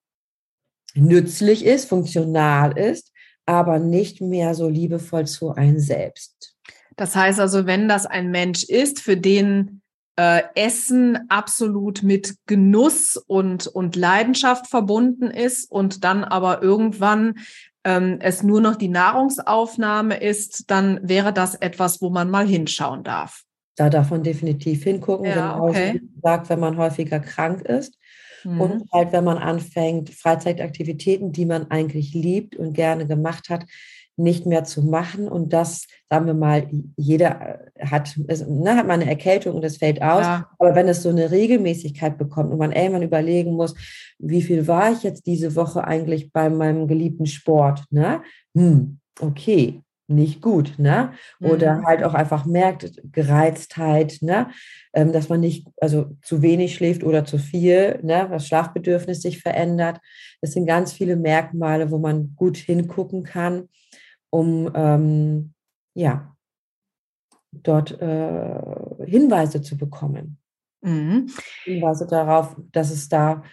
nützlich 0.95 1.65
ist, 1.65 1.89
funktional 1.89 2.79
ist, 2.79 3.13
aber 3.47 3.79
nicht 3.79 4.21
mehr 4.21 4.55
so 4.55 4.69
liebevoll 4.69 5.27
zu 5.27 5.51
einem 5.51 5.81
selbst. 5.81 6.57
Das 6.97 7.17
heißt 7.17 7.41
also, 7.41 7.67
wenn 7.67 7.89
das 7.89 8.07
ein 8.07 8.31
Mensch 8.31 8.65
ist, 8.65 9.01
für 9.01 9.17
den 9.17 9.83
äh, 10.17 10.43
Essen 10.55 11.19
absolut 11.29 12.03
mit 12.03 12.37
Genuss 12.47 13.17
und, 13.17 13.67
und 13.67 13.97
Leidenschaft 13.97 14.69
verbunden 14.69 15.31
ist 15.31 15.71
und 15.71 16.05
dann 16.05 16.25
aber 16.25 16.63
irgendwann 16.63 17.35
ähm, 17.85 18.19
es 18.21 18.43
nur 18.43 18.61
noch 18.61 18.77
die 18.77 18.89
Nahrungsaufnahme 18.89 20.17
ist, 20.17 20.71
dann 20.71 21.01
wäre 21.03 21.33
das 21.33 21.55
etwas, 21.55 22.01
wo 22.01 22.11
man 22.11 22.31
mal 22.31 22.47
hinschauen 22.47 23.03
darf. 23.03 23.43
Da 23.77 23.91
darf 23.91 24.11
man 24.11 24.23
definitiv 24.23 24.85
hingucken, 24.85 25.27
Ja, 25.27 25.35
genauso 25.35 25.71
okay. 25.71 25.95
wie 25.95 26.15
gesagt, 26.15 26.49
wenn 26.49 26.61
man 26.61 26.77
häufiger 26.77 27.21
krank 27.21 27.63
ist. 27.63 27.99
Mhm. 28.45 28.61
Und 28.61 28.93
halt, 28.93 29.13
wenn 29.13 29.25
man 29.25 29.39
anfängt, 29.39 30.11
Freizeitaktivitäten, 30.11 31.33
die 31.33 31.47
man 31.47 31.71
eigentlich 31.71 32.15
liebt 32.15 32.57
und 32.57 32.73
gerne 32.75 33.07
gemacht 33.07 33.49
hat, 33.49 33.65
nicht 34.17 34.47
mehr 34.47 34.65
zu 34.65 34.83
machen. 34.83 35.29
Und 35.29 35.53
das, 35.53 35.87
sagen 36.11 36.27
wir 36.27 36.35
mal, 36.35 36.69
jeder 36.97 37.61
hat, 37.81 38.17
ist, 38.29 38.49
ne, 38.49 38.77
hat 38.77 38.87
mal 38.87 38.95
eine 38.95 39.09
Erkältung 39.09 39.57
und 39.57 39.65
das 39.65 39.79
fällt 39.79 40.03
aus. 40.03 40.23
Ja. 40.25 40.49
Aber 40.59 40.75
wenn 40.75 40.89
es 40.89 41.03
so 41.03 41.09
eine 41.09 41.31
Regelmäßigkeit 41.31 42.17
bekommt 42.19 42.53
und 42.53 42.59
man 42.59 42.73
irgendwann 42.73 43.03
überlegen 43.03 43.53
muss, 43.53 43.75
wie 44.19 44.43
viel 44.43 44.67
war 44.69 44.93
ich 44.93 45.03
jetzt 45.03 45.27
diese 45.27 45.57
Woche 45.57 45.85
eigentlich 45.85 46.33
bei 46.33 46.49
meinem 46.51 46.87
geliebten 46.87 47.27
Sport? 47.27 47.85
Ne? 47.91 48.23
Hm, 48.57 48.99
okay, 49.21 49.81
nicht 50.07 50.43
gut, 50.43 50.75
ne? 50.79 51.13
Oder 51.41 51.77
Mhm. 51.77 51.87
halt 51.87 52.05
auch 52.05 52.13
einfach 52.13 52.45
merkt, 52.45 53.01
Gereiztheit, 53.11 54.19
ne? 54.21 54.49
Ähm, 54.93 55.13
dass 55.13 55.31
man 55.31 55.41
nicht, 55.41 55.67
also 55.81 56.11
zu 56.23 56.43
wenig 56.43 56.75
schläft 56.75 57.05
oder 57.05 57.25
zu 57.25 57.39
viel, 57.39 58.01
ne? 58.03 58.29
Das 58.31 58.47
Schlafbedürfnis 58.47 59.23
sich 59.23 59.41
verändert. 59.41 60.01
Das 60.43 60.53
sind 60.53 60.67
ganz 60.67 60.93
viele 60.93 61.17
Merkmale, 61.17 61.91
wo 61.91 61.99
man 61.99 62.35
gut 62.37 62.59
hingucken 62.59 63.23
kann, 63.25 63.71
um 64.35 64.69
ähm, 64.75 65.55
ja 65.95 66.35
dort 67.53 67.93
äh, 68.03 69.07
Hinweise 69.07 69.63
zu 69.63 69.79
bekommen. 69.79 70.39
Mhm. 70.81 71.31
Hinweise 71.63 72.09
darauf, 72.09 72.57
dass 72.73 72.91
es 72.91 73.09
da 73.09 73.45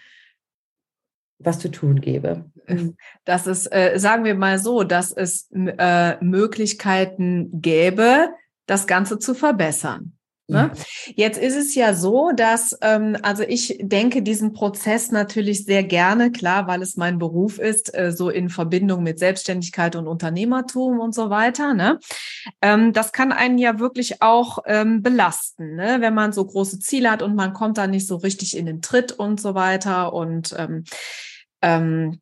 was 1.38 1.60
zu 1.60 1.70
tun 1.70 2.00
gäbe. 2.00 2.50
Mhm. 2.66 2.96
dass 3.24 3.46
es, 3.46 3.66
äh, 3.66 3.94
sagen 3.96 4.24
wir 4.24 4.34
mal 4.34 4.58
so, 4.58 4.82
dass 4.82 5.12
es 5.12 5.50
äh, 5.52 6.16
Möglichkeiten 6.22 7.60
gäbe, 7.60 8.30
das 8.66 8.86
Ganze 8.86 9.18
zu 9.18 9.34
verbessern. 9.34 10.16
Ne? 10.52 10.70
Jetzt 11.16 11.38
ist 11.38 11.56
es 11.56 11.74
ja 11.74 11.94
so, 11.94 12.30
dass, 12.34 12.78
ähm, 12.82 13.16
also 13.22 13.42
ich 13.42 13.78
denke 13.80 14.22
diesen 14.22 14.52
Prozess 14.52 15.10
natürlich 15.10 15.64
sehr 15.64 15.84
gerne, 15.84 16.30
klar, 16.30 16.66
weil 16.66 16.82
es 16.82 16.96
mein 16.96 17.18
Beruf 17.18 17.58
ist, 17.58 17.96
äh, 17.96 18.12
so 18.12 18.30
in 18.30 18.48
Verbindung 18.48 19.02
mit 19.02 19.18
Selbstständigkeit 19.18 19.96
und 19.96 20.06
Unternehmertum 20.06 21.00
und 21.00 21.14
so 21.14 21.30
weiter. 21.30 21.74
Ne? 21.74 21.98
Ähm, 22.60 22.92
das 22.92 23.12
kann 23.12 23.32
einen 23.32 23.58
ja 23.58 23.78
wirklich 23.78 24.22
auch 24.22 24.58
ähm, 24.66 25.02
belasten, 25.02 25.74
ne? 25.74 25.96
wenn 26.00 26.14
man 26.14 26.32
so 26.32 26.44
große 26.44 26.78
Ziele 26.78 27.10
hat 27.10 27.22
und 27.22 27.34
man 27.34 27.52
kommt 27.52 27.78
da 27.78 27.86
nicht 27.86 28.06
so 28.06 28.16
richtig 28.16 28.56
in 28.56 28.66
den 28.66 28.80
Tritt 28.80 29.12
und 29.12 29.40
so 29.40 29.54
weiter. 29.54 30.12
Und 30.12 30.54
ähm, 30.56 30.84
ähm, 31.62 32.21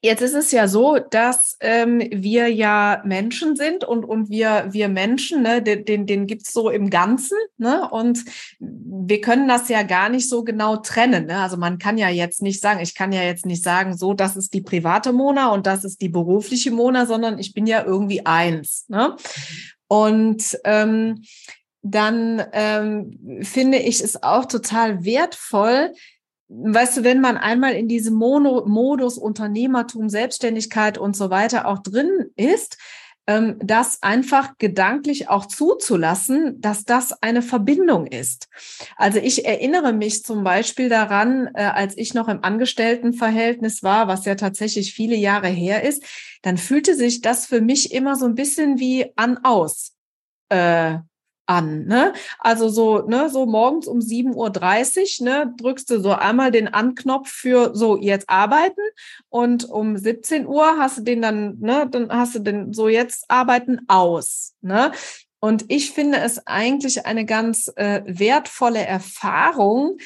Jetzt 0.00 0.22
ist 0.22 0.34
es 0.34 0.52
ja 0.52 0.68
so, 0.68 0.98
dass 0.98 1.56
ähm, 1.58 2.00
wir 2.12 2.46
ja 2.48 3.02
Menschen 3.04 3.56
sind 3.56 3.84
und, 3.84 4.04
und 4.04 4.30
wir, 4.30 4.68
wir 4.70 4.88
Menschen, 4.88 5.42
ne, 5.42 5.60
den, 5.60 5.84
den, 5.84 6.06
den 6.06 6.26
gibt's 6.28 6.52
so 6.52 6.70
im 6.70 6.88
Ganzen, 6.88 7.36
ne? 7.56 7.88
Und 7.90 8.24
wir 8.60 9.20
können 9.20 9.48
das 9.48 9.68
ja 9.68 9.82
gar 9.82 10.08
nicht 10.08 10.28
so 10.28 10.44
genau 10.44 10.76
trennen. 10.76 11.26
Ne? 11.26 11.38
Also 11.38 11.56
man 11.56 11.78
kann 11.78 11.98
ja 11.98 12.08
jetzt 12.08 12.42
nicht 12.42 12.60
sagen, 12.60 12.80
ich 12.80 12.94
kann 12.94 13.10
ja 13.10 13.22
jetzt 13.22 13.44
nicht 13.44 13.64
sagen, 13.64 13.96
so, 13.96 14.14
das 14.14 14.36
ist 14.36 14.54
die 14.54 14.60
private 14.60 15.12
Mona 15.12 15.52
und 15.52 15.66
das 15.66 15.84
ist 15.84 16.00
die 16.00 16.08
berufliche 16.08 16.70
Mona, 16.70 17.06
sondern 17.06 17.38
ich 17.38 17.52
bin 17.52 17.66
ja 17.66 17.84
irgendwie 17.84 18.24
eins. 18.24 18.84
Ne? 18.88 19.16
Und 19.88 20.58
ähm, 20.64 21.22
dann 21.82 22.44
ähm, 22.52 23.40
finde 23.42 23.78
ich 23.78 24.02
es 24.02 24.22
auch 24.22 24.44
total 24.44 25.04
wertvoll, 25.04 25.92
weißt 26.48 26.98
du, 26.98 27.04
wenn 27.04 27.20
man 27.20 27.36
einmal 27.36 27.74
in 27.74 27.88
diesem 27.88 28.14
Mono 28.14 28.64
Modus 28.66 29.18
Unternehmertum, 29.18 30.08
Selbstständigkeit 30.08 30.98
und 30.98 31.16
so 31.16 31.30
weiter 31.30 31.66
auch 31.66 31.78
drin 31.78 32.30
ist, 32.36 32.78
ähm, 33.28 33.56
das 33.62 34.02
einfach 34.02 34.56
gedanklich 34.56 35.28
auch 35.28 35.44
zuzulassen, 35.44 36.60
dass 36.62 36.84
das 36.84 37.12
eine 37.22 37.42
Verbindung 37.42 38.06
ist. 38.06 38.48
Also 38.96 39.18
ich 39.18 39.44
erinnere 39.44 39.92
mich 39.92 40.24
zum 40.24 40.42
Beispiel 40.42 40.88
daran, 40.88 41.50
äh, 41.54 41.62
als 41.62 41.96
ich 41.98 42.14
noch 42.14 42.28
im 42.28 42.42
Angestelltenverhältnis 42.42 43.82
war, 43.82 44.08
was 44.08 44.24
ja 44.24 44.34
tatsächlich 44.34 44.94
viele 44.94 45.14
Jahre 45.14 45.48
her 45.48 45.82
ist, 45.82 46.02
dann 46.40 46.56
fühlte 46.56 46.94
sich 46.94 47.20
das 47.20 47.44
für 47.44 47.60
mich 47.60 47.92
immer 47.92 48.16
so 48.16 48.24
ein 48.24 48.34
bisschen 48.34 48.78
wie 48.78 49.12
an 49.16 49.38
aus. 49.44 49.92
Äh, 50.48 51.00
an. 51.48 51.86
Ne? 51.86 52.12
Also 52.38 52.68
so, 52.68 53.00
ne, 53.06 53.28
so 53.30 53.46
morgens 53.46 53.86
um 53.86 53.98
7.30 53.98 55.20
Uhr 55.20 55.24
ne, 55.24 55.54
drückst 55.56 55.90
du 55.90 56.00
so 56.00 56.12
einmal 56.12 56.50
den 56.50 56.68
Anknopf 56.68 57.30
für 57.30 57.74
so 57.74 57.96
jetzt 57.96 58.28
arbeiten 58.28 58.80
und 59.28 59.64
um 59.68 59.96
17 59.96 60.46
Uhr 60.46 60.78
hast 60.78 60.98
du 60.98 61.02
den 61.02 61.22
dann, 61.22 61.58
ne, 61.58 61.88
dann 61.90 62.10
hast 62.10 62.34
du 62.34 62.40
den 62.40 62.72
so 62.72 62.88
jetzt 62.88 63.24
arbeiten 63.28 63.80
aus. 63.88 64.54
Ne? 64.60 64.92
Und 65.40 65.64
ich 65.68 65.92
finde 65.92 66.18
es 66.18 66.46
eigentlich 66.46 67.06
eine 67.06 67.24
ganz 67.24 67.72
äh, 67.76 68.02
wertvolle 68.06 68.84
Erfahrung, 68.84 69.98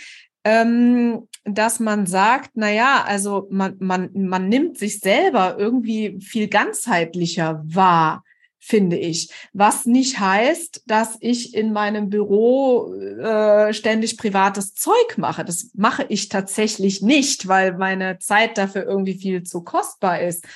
ähm, 0.45 1.29
dass 1.45 1.81
man 1.81 2.07
sagt, 2.07 2.51
na 2.55 2.71
ja, 2.71 3.05
also 3.07 3.49
man, 3.51 3.77
man, 3.81 4.11
man 4.13 4.49
nimmt 4.49 4.79
sich 4.79 5.01
selber 5.01 5.57
irgendwie 5.59 6.19
viel 6.21 6.49
ganzheitlicher 6.49 7.63
wahr 7.65 8.23
finde 8.65 8.97
ich. 8.97 9.29
Was 9.53 9.87
nicht 9.87 10.21
heißt, 10.21 10.85
dass 10.87 11.17
ich 11.19 11.53
in 11.55 11.73
meinem 11.73 12.09
Büro 12.11 12.95
äh, 12.95 13.75
ständig 13.75 14.17
privates 14.17 14.75
Zeug 14.75 15.19
mache. 15.19 15.45
Das 15.45 15.71
mache 15.75 16.07
ich 16.09 16.29
tatsächlich 16.29 17.03
nicht, 17.03 17.49
weil 17.49 17.77
meine 17.77 18.21
Zeit 18.21 18.57
dafür 18.57 18.85
irgendwie 18.85 19.19
viel 19.19 19.43
zu 19.43 19.65
kostbar 19.65 20.21
ist. 20.21 20.47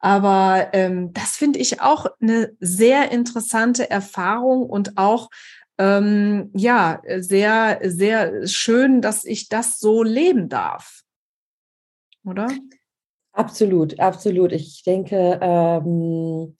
Aber 0.00 0.70
ähm, 0.72 1.12
das 1.12 1.36
finde 1.36 1.60
ich 1.60 1.80
auch 1.80 2.06
eine 2.20 2.52
sehr 2.58 3.12
interessante 3.12 3.88
Erfahrung 3.88 4.68
und 4.68 4.98
auch 4.98 5.30
ähm, 5.78 6.50
ja 6.54 7.00
sehr 7.18 7.78
sehr 7.84 8.48
schön, 8.48 9.00
dass 9.00 9.24
ich 9.24 9.48
das 9.48 9.78
so 9.78 10.02
leben 10.02 10.48
darf, 10.48 11.02
oder? 12.24 12.48
Absolut, 13.32 13.98
absolut. 14.00 14.50
Ich 14.50 14.82
denke. 14.82 15.38
Ähm 15.40 16.56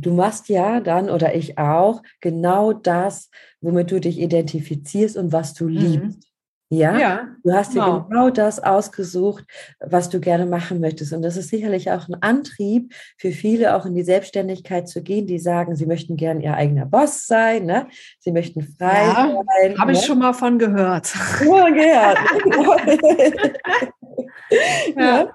du 0.00 0.12
machst 0.12 0.48
ja 0.48 0.80
dann 0.80 1.10
oder 1.10 1.34
ich 1.34 1.58
auch 1.58 2.02
genau 2.20 2.72
das, 2.72 3.30
womit 3.60 3.90
du 3.90 4.00
dich 4.00 4.18
identifizierst 4.18 5.16
und 5.16 5.32
was 5.32 5.54
du 5.54 5.66
liebst. 5.68 6.18
Mhm. 6.18 6.30
Ja? 6.72 6.96
ja, 6.96 7.28
du 7.42 7.52
hast 7.52 7.74
dir 7.74 7.80
genau. 7.80 8.06
genau 8.08 8.30
das 8.30 8.60
ausgesucht, 8.60 9.44
was 9.80 10.08
du 10.08 10.20
gerne 10.20 10.46
machen 10.46 10.80
möchtest. 10.80 11.12
Und 11.12 11.22
das 11.22 11.36
ist 11.36 11.50
sicherlich 11.50 11.90
auch 11.90 12.06
ein 12.08 12.14
Antrieb 12.22 12.94
für 13.18 13.32
viele, 13.32 13.74
auch 13.74 13.86
in 13.86 13.96
die 13.96 14.04
Selbstständigkeit 14.04 14.88
zu 14.88 15.02
gehen, 15.02 15.26
die 15.26 15.40
sagen, 15.40 15.74
sie 15.74 15.86
möchten 15.86 16.16
gerne 16.16 16.44
ihr 16.44 16.54
eigener 16.54 16.86
Boss 16.86 17.26
sein, 17.26 17.66
ne? 17.66 17.88
sie 18.20 18.30
möchten 18.30 18.62
frei 18.62 19.02
ja, 19.02 19.42
sein. 19.60 19.78
Habe 19.78 19.90
ne? 19.90 19.98
ich 19.98 20.04
schon 20.04 20.20
mal 20.20 20.32
von 20.32 20.60
gehört. 20.60 21.08
Schon 21.08 21.74
gehört. 21.74 22.18
ja. 24.96 25.30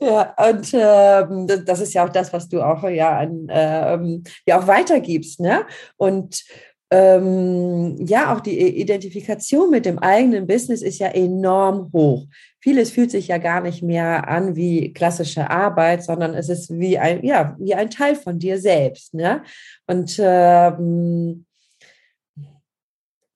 ja, 0.00 0.34
und 0.48 0.70
ähm, 0.74 1.64
das 1.64 1.80
ist 1.80 1.94
ja 1.94 2.04
auch 2.04 2.10
das, 2.10 2.32
was 2.32 2.48
du 2.48 2.62
auch 2.62 2.88
ja, 2.88 3.18
an, 3.18 3.46
ähm, 3.50 4.24
ja 4.46 4.60
auch 4.60 4.66
weitergibst. 4.66 5.40
Ne? 5.40 5.64
Und 5.96 6.44
ähm, 6.92 7.96
ja, 8.04 8.34
auch 8.34 8.40
die 8.40 8.80
Identifikation 8.80 9.70
mit 9.70 9.86
dem 9.86 9.98
eigenen 10.00 10.46
Business 10.46 10.82
ist 10.82 10.98
ja 10.98 11.08
enorm 11.08 11.90
hoch. 11.92 12.26
Vieles 12.58 12.90
fühlt 12.90 13.12
sich 13.12 13.28
ja 13.28 13.38
gar 13.38 13.60
nicht 13.60 13.82
mehr 13.82 14.28
an 14.28 14.56
wie 14.56 14.92
klassische 14.92 15.48
Arbeit, 15.48 16.02
sondern 16.02 16.34
es 16.34 16.48
ist 16.48 16.70
wie 16.78 16.98
ein, 16.98 17.24
ja, 17.24 17.56
wie 17.58 17.74
ein 17.74 17.90
Teil 17.90 18.16
von 18.16 18.38
dir 18.38 18.58
selbst. 18.58 19.14
Ne? 19.14 19.42
Und 19.86 20.18
ähm, 20.20 21.46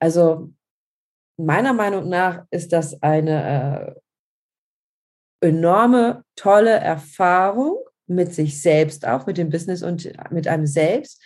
also 0.00 0.50
meiner 1.36 1.72
Meinung 1.72 2.08
nach 2.08 2.44
ist 2.50 2.72
das 2.72 3.00
eine 3.02 3.94
äh, 3.96 4.00
enorme, 5.44 6.24
tolle 6.36 6.70
Erfahrung 6.70 7.78
mit 8.06 8.34
sich 8.34 8.60
selbst 8.60 9.06
auch, 9.06 9.26
mit 9.26 9.38
dem 9.38 9.50
Business 9.50 9.82
und 9.82 10.10
mit 10.30 10.46
einem 10.48 10.66
selbst. 10.66 11.22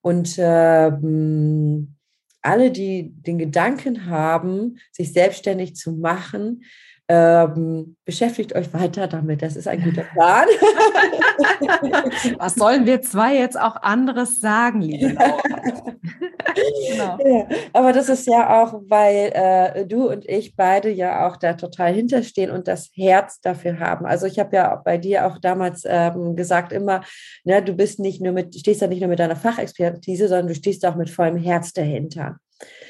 Und 0.00 0.36
ähm, 0.38 1.96
alle, 2.42 2.70
die 2.70 3.12
den 3.12 3.38
Gedanken 3.38 4.06
haben, 4.06 4.78
sich 4.92 5.12
selbstständig 5.12 5.74
zu 5.74 5.92
machen, 5.92 6.62
Ähm, 7.08 7.96
beschäftigt 8.04 8.52
euch 8.56 8.72
weiter 8.74 9.06
damit. 9.06 9.40
Das 9.40 9.54
ist 9.54 9.68
ein 9.68 9.80
guter 9.80 10.02
Plan. 10.02 10.46
Was 12.38 12.56
sollen 12.56 12.84
wir 12.84 13.00
zwei 13.02 13.36
jetzt 13.36 13.58
auch 13.60 13.76
anderes 13.76 14.40
sagen, 14.40 14.80
liebe 14.80 15.12
Laura? 15.12 15.40
genau. 16.90 17.18
ja, 17.24 17.46
aber 17.72 17.92
das 17.92 18.08
ist 18.08 18.26
ja 18.26 18.60
auch, 18.60 18.80
weil 18.88 19.30
äh, 19.34 19.86
du 19.86 20.10
und 20.10 20.28
ich 20.28 20.56
beide 20.56 20.90
ja 20.90 21.28
auch 21.28 21.36
da 21.36 21.52
total 21.52 21.92
hinterstehen 21.92 22.50
und 22.50 22.66
das 22.66 22.90
Herz 22.92 23.40
dafür 23.40 23.78
haben. 23.78 24.04
Also 24.04 24.26
ich 24.26 24.40
habe 24.40 24.56
ja 24.56 24.74
bei 24.74 24.98
dir 24.98 25.26
auch 25.26 25.38
damals 25.38 25.84
ähm, 25.86 26.34
gesagt 26.34 26.72
immer, 26.72 27.02
ne, 27.44 27.62
du 27.62 27.72
bist 27.74 28.00
nicht 28.00 28.20
nur 28.20 28.32
mit, 28.32 28.58
stehst 28.58 28.82
da 28.82 28.88
nicht 28.88 29.00
nur 29.00 29.10
mit 29.10 29.20
deiner 29.20 29.36
Fachexpertise, 29.36 30.26
sondern 30.26 30.48
du 30.48 30.56
stehst 30.56 30.84
auch 30.84 30.96
mit 30.96 31.10
vollem 31.10 31.36
Herz 31.36 31.72
dahinter. 31.72 32.38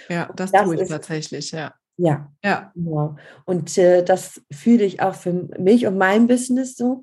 Ja, 0.09 0.31
das, 0.37 0.52
das 0.52 0.64
tue 0.64 0.76
ich 0.76 0.81
ist, 0.83 0.88
tatsächlich, 0.88 1.50
ja. 1.52 1.74
Ja, 1.99 2.31
ja. 2.45 2.73
Genau. 2.75 3.17
Und 3.45 3.77
äh, 3.79 4.05
das 4.05 4.43
fühle 4.53 4.85
ich 4.85 5.01
auch 5.01 5.15
für 5.15 5.33
mich 5.59 5.87
und 5.87 5.97
mein 5.97 6.27
Business 6.27 6.77
so. 6.77 7.03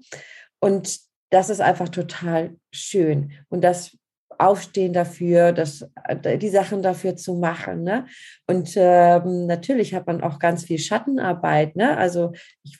Und 0.59 0.99
das 1.31 1.49
ist 1.49 1.61
einfach 1.61 1.89
total 1.89 2.55
schön. 2.71 3.31
Und 3.49 3.63
das 3.63 3.97
Aufstehen 4.37 4.93
dafür, 4.93 5.51
das, 5.51 5.87
äh, 6.07 6.37
die 6.37 6.49
Sachen 6.49 6.81
dafür 6.81 7.15
zu 7.15 7.35
machen. 7.35 7.83
Ne? 7.83 8.05
Und 8.47 8.73
ähm, 8.75 9.47
natürlich 9.47 9.93
hat 9.93 10.07
man 10.07 10.21
auch 10.21 10.39
ganz 10.39 10.63
viel 10.63 10.79
Schattenarbeit. 10.79 11.75
Ne? 11.75 11.97
Also 11.97 12.33
ich 12.63 12.77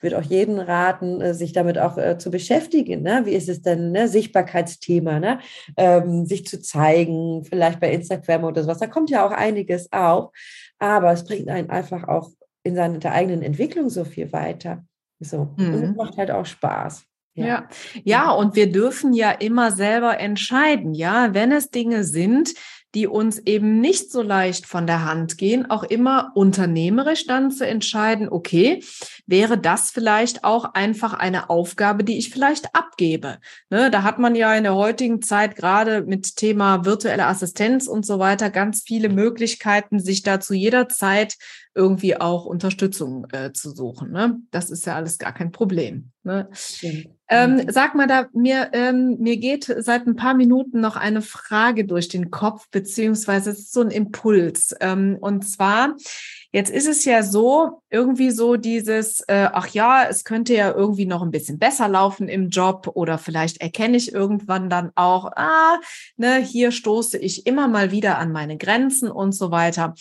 würde 0.00 0.18
auch 0.18 0.22
jeden 0.22 0.58
raten, 0.58 1.20
äh, 1.20 1.34
sich 1.34 1.52
damit 1.52 1.78
auch 1.78 1.96
äh, 1.98 2.18
zu 2.18 2.30
beschäftigen. 2.30 3.02
Ne? 3.02 3.22
Wie 3.24 3.32
ist 3.32 3.48
es 3.48 3.62
denn, 3.62 3.92
ne? 3.92 4.08
Sichtbarkeitsthema, 4.08 5.18
ne? 5.18 5.40
Ähm, 5.76 6.26
sich 6.26 6.46
zu 6.46 6.60
zeigen, 6.60 7.44
vielleicht 7.44 7.80
bei 7.80 7.90
Instagram 7.90 8.44
oder 8.44 8.62
sowas. 8.62 8.78
Da 8.78 8.86
kommt 8.86 9.10
ja 9.10 9.26
auch 9.26 9.32
einiges 9.32 9.90
auf, 9.92 10.30
aber 10.78 11.12
es 11.12 11.24
bringt 11.24 11.48
einen 11.48 11.70
einfach 11.70 12.08
auch 12.08 12.30
in 12.62 12.74
seiner 12.74 13.12
eigenen 13.12 13.42
Entwicklung 13.42 13.90
so 13.90 14.04
viel 14.04 14.32
weiter. 14.32 14.84
So. 15.20 15.54
Mhm. 15.56 15.66
Und 15.66 15.74
es 15.74 15.90
mhm. 15.90 15.96
macht 15.96 16.16
halt 16.16 16.30
auch 16.30 16.46
Spaß. 16.46 17.04
Ja. 17.34 17.46
ja. 17.46 17.68
ja, 18.04 18.30
und 18.30 18.56
wir 18.56 18.72
dürfen 18.72 19.12
ja 19.12 19.30
immer 19.30 19.70
selber 19.70 20.18
entscheiden, 20.18 20.94
ja, 20.94 21.34
wenn 21.34 21.52
es 21.52 21.70
Dinge 21.70 22.02
sind, 22.02 22.54
die 22.94 23.06
uns 23.06 23.38
eben 23.40 23.80
nicht 23.80 24.10
so 24.10 24.22
leicht 24.22 24.64
von 24.64 24.86
der 24.86 25.04
Hand 25.04 25.36
gehen, 25.36 25.70
auch 25.70 25.82
immer 25.82 26.32
unternehmerisch 26.34 27.26
dann 27.26 27.50
zu 27.50 27.66
entscheiden, 27.66 28.28
okay, 28.30 28.82
wäre 29.26 29.58
das 29.58 29.90
vielleicht 29.90 30.44
auch 30.44 30.64
einfach 30.74 31.12
eine 31.12 31.50
Aufgabe, 31.50 32.04
die 32.04 32.18
ich 32.18 32.30
vielleicht 32.30 32.74
abgebe. 32.74 33.38
Ne, 33.70 33.90
da 33.90 34.02
hat 34.02 34.18
man 34.18 34.34
ja 34.34 34.54
in 34.54 34.64
der 34.64 34.74
heutigen 34.74 35.20
Zeit 35.22 35.56
gerade 35.56 36.02
mit 36.02 36.36
Thema 36.36 36.84
virtuelle 36.84 37.26
Assistenz 37.26 37.88
und 37.88 38.06
so 38.06 38.18
weiter 38.18 38.50
ganz 38.50 38.82
viele 38.82 39.08
Möglichkeiten, 39.08 39.98
sich 39.98 40.22
da 40.22 40.40
zu 40.40 40.54
jeder 40.54 40.88
Zeit 40.88 41.36
irgendwie 41.76 42.18
auch 42.18 42.46
Unterstützung 42.46 43.26
äh, 43.32 43.52
zu 43.52 43.70
suchen. 43.70 44.10
Ne? 44.10 44.40
Das 44.50 44.70
ist 44.70 44.86
ja 44.86 44.96
alles 44.96 45.18
gar 45.18 45.34
kein 45.34 45.52
Problem. 45.52 46.10
Ne? 46.22 46.48
Ähm, 47.28 47.66
sag 47.68 47.94
mal, 47.94 48.06
da 48.06 48.28
mir 48.32 48.70
ähm, 48.72 49.18
mir 49.20 49.36
geht 49.36 49.64
seit 49.78 50.06
ein 50.06 50.16
paar 50.16 50.34
Minuten 50.34 50.80
noch 50.80 50.96
eine 50.96 51.22
Frage 51.22 51.84
durch 51.84 52.08
den 52.08 52.30
Kopf 52.30 52.68
beziehungsweise 52.70 53.50
es 53.50 53.58
ist 53.58 53.72
so 53.72 53.82
ein 53.82 53.90
Impuls. 53.90 54.74
Ähm, 54.80 55.18
und 55.20 55.46
zwar 55.46 55.96
jetzt 56.56 56.70
ist 56.70 56.88
es 56.88 57.04
ja 57.04 57.22
so 57.22 57.82
irgendwie 57.90 58.30
so 58.30 58.56
dieses, 58.56 59.20
äh, 59.28 59.50
ach 59.52 59.68
ja, 59.68 60.04
es 60.08 60.24
könnte 60.24 60.54
ja 60.54 60.72
irgendwie 60.72 61.04
noch 61.04 61.20
ein 61.20 61.30
bisschen 61.30 61.58
besser 61.58 61.86
laufen 61.86 62.30
im 62.30 62.48
Job 62.48 62.90
oder 62.94 63.18
vielleicht 63.18 63.60
erkenne 63.60 63.98
ich 63.98 64.14
irgendwann 64.14 64.70
dann 64.70 64.90
auch, 64.94 65.26
ah, 65.36 65.78
ne, 66.16 66.38
hier 66.38 66.72
stoße 66.72 67.18
ich 67.18 67.46
immer 67.46 67.68
mal 67.68 67.90
wieder 67.90 68.16
an 68.16 68.32
meine 68.32 68.56
Grenzen 68.56 69.10
und 69.10 69.32
so 69.32 69.50
weiter. 69.50 69.96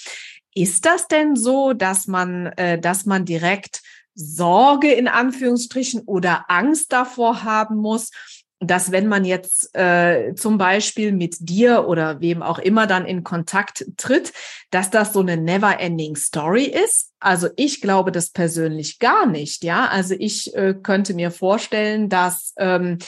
Ist 0.53 0.85
das 0.85 1.09
denn 1.09 1.35
so, 1.35 1.73
dass 1.73 2.07
man, 2.07 2.45
äh, 2.55 2.79
dass 2.79 3.05
man 3.05 3.25
direkt 3.25 3.81
Sorge 4.13 4.93
in 4.93 5.09
Anführungsstrichen 5.09 6.03
oder 6.05 6.45
Angst 6.47 6.93
davor 6.93 7.43
haben 7.43 7.75
muss, 7.75 8.11
dass 8.59 8.91
wenn 8.91 9.07
man 9.07 9.25
jetzt 9.25 9.75
äh, 9.75 10.33
zum 10.35 10.57
Beispiel 10.57 11.11
mit 11.11 11.35
dir 11.39 11.87
oder 11.87 12.21
wem 12.21 12.41
auch 12.41 12.59
immer 12.59 12.87
dann 12.87 13.05
in 13.05 13.23
Kontakt 13.23 13.85
tritt, 13.97 14.31
dass 14.71 14.89
das 14.89 15.13
so 15.13 15.19
eine 15.19 15.37
never-ending 15.37 16.15
Story 16.15 16.63
ist. 16.63 17.11
Also 17.19 17.49
ich 17.57 17.81
glaube 17.81 18.11
das 18.11 18.29
persönlich 18.29 18.99
gar 18.99 19.25
nicht. 19.25 19.63
Ja, 19.63 19.87
also 19.87 20.15
ich 20.17 20.55
äh, 20.55 20.73
könnte 20.81 21.13
mir 21.13 21.31
vorstellen, 21.31 22.07
dass 22.07 22.53
ähm, 22.57 22.99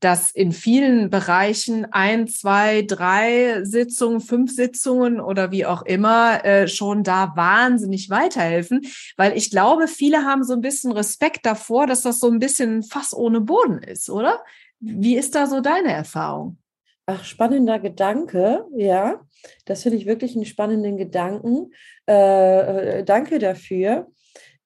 dass 0.00 0.30
in 0.30 0.52
vielen 0.52 1.08
Bereichen 1.08 1.86
ein, 1.90 2.28
zwei, 2.28 2.82
drei 2.82 3.64
Sitzungen, 3.64 4.20
fünf 4.20 4.52
Sitzungen 4.52 5.20
oder 5.20 5.50
wie 5.50 5.64
auch 5.64 5.82
immer 5.82 6.44
äh, 6.44 6.68
schon 6.68 7.02
da 7.02 7.32
wahnsinnig 7.34 8.10
weiterhelfen, 8.10 8.82
weil 9.16 9.36
ich 9.36 9.50
glaube, 9.50 9.88
viele 9.88 10.24
haben 10.24 10.44
so 10.44 10.52
ein 10.52 10.60
bisschen 10.60 10.92
Respekt 10.92 11.46
davor, 11.46 11.86
dass 11.86 12.02
das 12.02 12.20
so 12.20 12.30
ein 12.30 12.38
bisschen 12.38 12.82
Fass 12.82 13.14
ohne 13.14 13.40
Boden 13.40 13.78
ist, 13.78 14.10
oder? 14.10 14.44
Wie 14.80 15.16
ist 15.16 15.34
da 15.34 15.46
so 15.46 15.60
deine 15.60 15.92
Erfahrung? 15.92 16.58
Ach, 17.06 17.24
spannender 17.24 17.78
Gedanke, 17.78 18.64
ja. 18.74 19.20
Das 19.64 19.82
finde 19.82 19.98
ich 19.98 20.06
wirklich 20.06 20.34
einen 20.34 20.44
spannenden 20.44 20.96
Gedanken. 20.96 21.72
Äh, 22.08 22.98
äh 22.98 23.04
danke 23.04 23.38
dafür. 23.38 24.08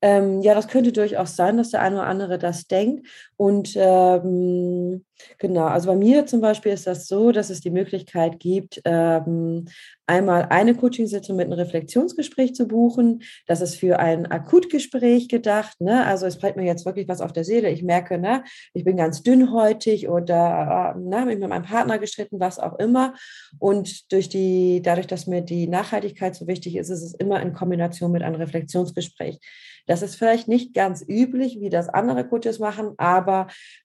Ähm, 0.02 0.40
ja, 0.40 0.54
das 0.54 0.68
könnte 0.68 0.92
durchaus 0.92 1.36
sein, 1.36 1.58
dass 1.58 1.70
der 1.70 1.82
eine 1.82 1.96
oder 1.96 2.06
andere 2.06 2.38
das 2.38 2.66
denkt. 2.66 3.06
Und 3.40 3.72
ähm, 3.74 5.06
genau, 5.38 5.64
also 5.64 5.86
bei 5.86 5.96
mir 5.96 6.26
zum 6.26 6.42
Beispiel 6.42 6.72
ist 6.72 6.86
das 6.86 7.08
so, 7.08 7.32
dass 7.32 7.48
es 7.48 7.62
die 7.62 7.70
Möglichkeit 7.70 8.38
gibt, 8.38 8.82
ähm, 8.84 9.64
einmal 10.06 10.48
eine 10.50 10.74
Coachingsitzung 10.74 11.36
mit 11.36 11.46
einem 11.46 11.54
Reflexionsgespräch 11.54 12.54
zu 12.54 12.68
buchen. 12.68 13.22
Das 13.46 13.62
ist 13.62 13.76
für 13.76 13.98
ein 13.98 14.26
Akutgespräch 14.26 15.28
gedacht. 15.28 15.80
Ne? 15.80 16.04
Also 16.04 16.26
es 16.26 16.36
bleibt 16.36 16.58
mir 16.58 16.66
jetzt 16.66 16.84
wirklich 16.84 17.08
was 17.08 17.22
auf 17.22 17.32
der 17.32 17.44
Seele. 17.44 17.70
Ich 17.70 17.82
merke, 17.82 18.18
ne, 18.18 18.44
ich 18.74 18.84
bin 18.84 18.98
ganz 18.98 19.22
dünnhäutig 19.22 20.10
oder 20.10 20.94
äh, 20.94 21.00
ne, 21.00 21.24
mit 21.24 21.40
meinem 21.40 21.62
Partner 21.62 21.98
gestritten, 21.98 22.40
was 22.40 22.58
auch 22.58 22.78
immer. 22.78 23.14
Und 23.58 24.12
durch 24.12 24.28
die, 24.28 24.82
dadurch, 24.82 25.06
dass 25.06 25.26
mir 25.26 25.40
die 25.40 25.66
Nachhaltigkeit 25.66 26.34
so 26.34 26.46
wichtig 26.46 26.76
ist, 26.76 26.90
ist 26.90 27.02
es 27.02 27.14
immer 27.14 27.40
in 27.40 27.54
Kombination 27.54 28.12
mit 28.12 28.22
einem 28.22 28.36
Reflexionsgespräch. 28.36 29.38
Das 29.86 30.02
ist 30.02 30.16
vielleicht 30.16 30.46
nicht 30.46 30.74
ganz 30.74 31.04
üblich, 31.08 31.58
wie 31.60 31.70
das 31.70 31.88
andere 31.88 32.24
Coaches 32.28 32.58
machen, 32.58 32.92
aber 32.96 33.29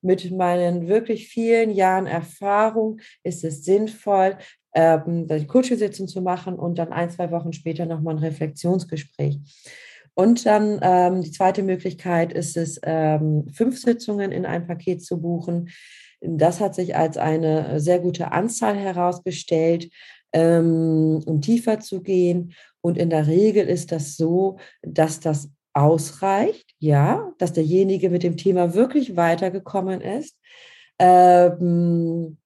mit 0.02 0.32
meinen 0.32 0.88
wirklich 0.88 1.28
vielen 1.28 1.72
Jahren 1.72 2.08
Erfahrung 2.08 3.00
ist 3.24 3.44
es 3.44 3.64
sinnvoll, 3.64 4.38
ähm, 4.74 5.28
die 5.28 5.48
Coaching-Sitzung 5.48 6.08
zu 6.08 6.22
machen 6.22 6.56
und 6.56 6.78
dann 6.78 6.92
ein, 6.92 7.10
zwei 7.10 7.32
Wochen 7.32 7.54
später 7.54 7.86
nochmal 7.86 8.16
ein 8.16 8.24
Reflexionsgespräch. 8.24 9.40
Und 10.14 10.46
dann 10.46 10.80
ähm, 10.82 11.22
die 11.22 11.32
zweite 11.32 11.62
Möglichkeit 11.62 12.32
ist 12.32 12.56
es, 12.56 12.80
ähm, 12.84 13.48
fünf 13.54 13.80
Sitzungen 13.80 14.32
in 14.32 14.46
ein 14.46 14.66
Paket 14.66 15.04
zu 15.04 15.20
buchen. 15.20 15.70
Das 16.22 16.62
hat 16.62 16.74
sich 16.74 16.96
als 16.96 17.18
eine 17.18 17.80
sehr 17.80 18.00
gute 18.00 18.32
Anzahl 18.32 18.78
herausgestellt, 18.78 19.90
ähm, 20.34 21.22
um 21.26 21.42
tiefer 21.42 21.80
zu 21.82 22.02
gehen. 22.02 22.54
Und 22.82 22.98
in 22.98 23.10
der 23.10 23.28
Regel 23.28 23.68
ist 23.68 23.92
das 23.92 24.16
so, 24.16 24.58
dass 24.82 25.20
das 25.20 25.50
ausreicht, 25.74 26.75
ja, 26.86 27.32
dass 27.38 27.54
derjenige 27.54 28.10
mit 28.10 28.24
dem 28.24 28.38
Thema 28.38 28.74
wirklich 28.74 29.16
weitergekommen 29.16 30.02
ist. 30.02 30.38
Ähm, 31.00 32.38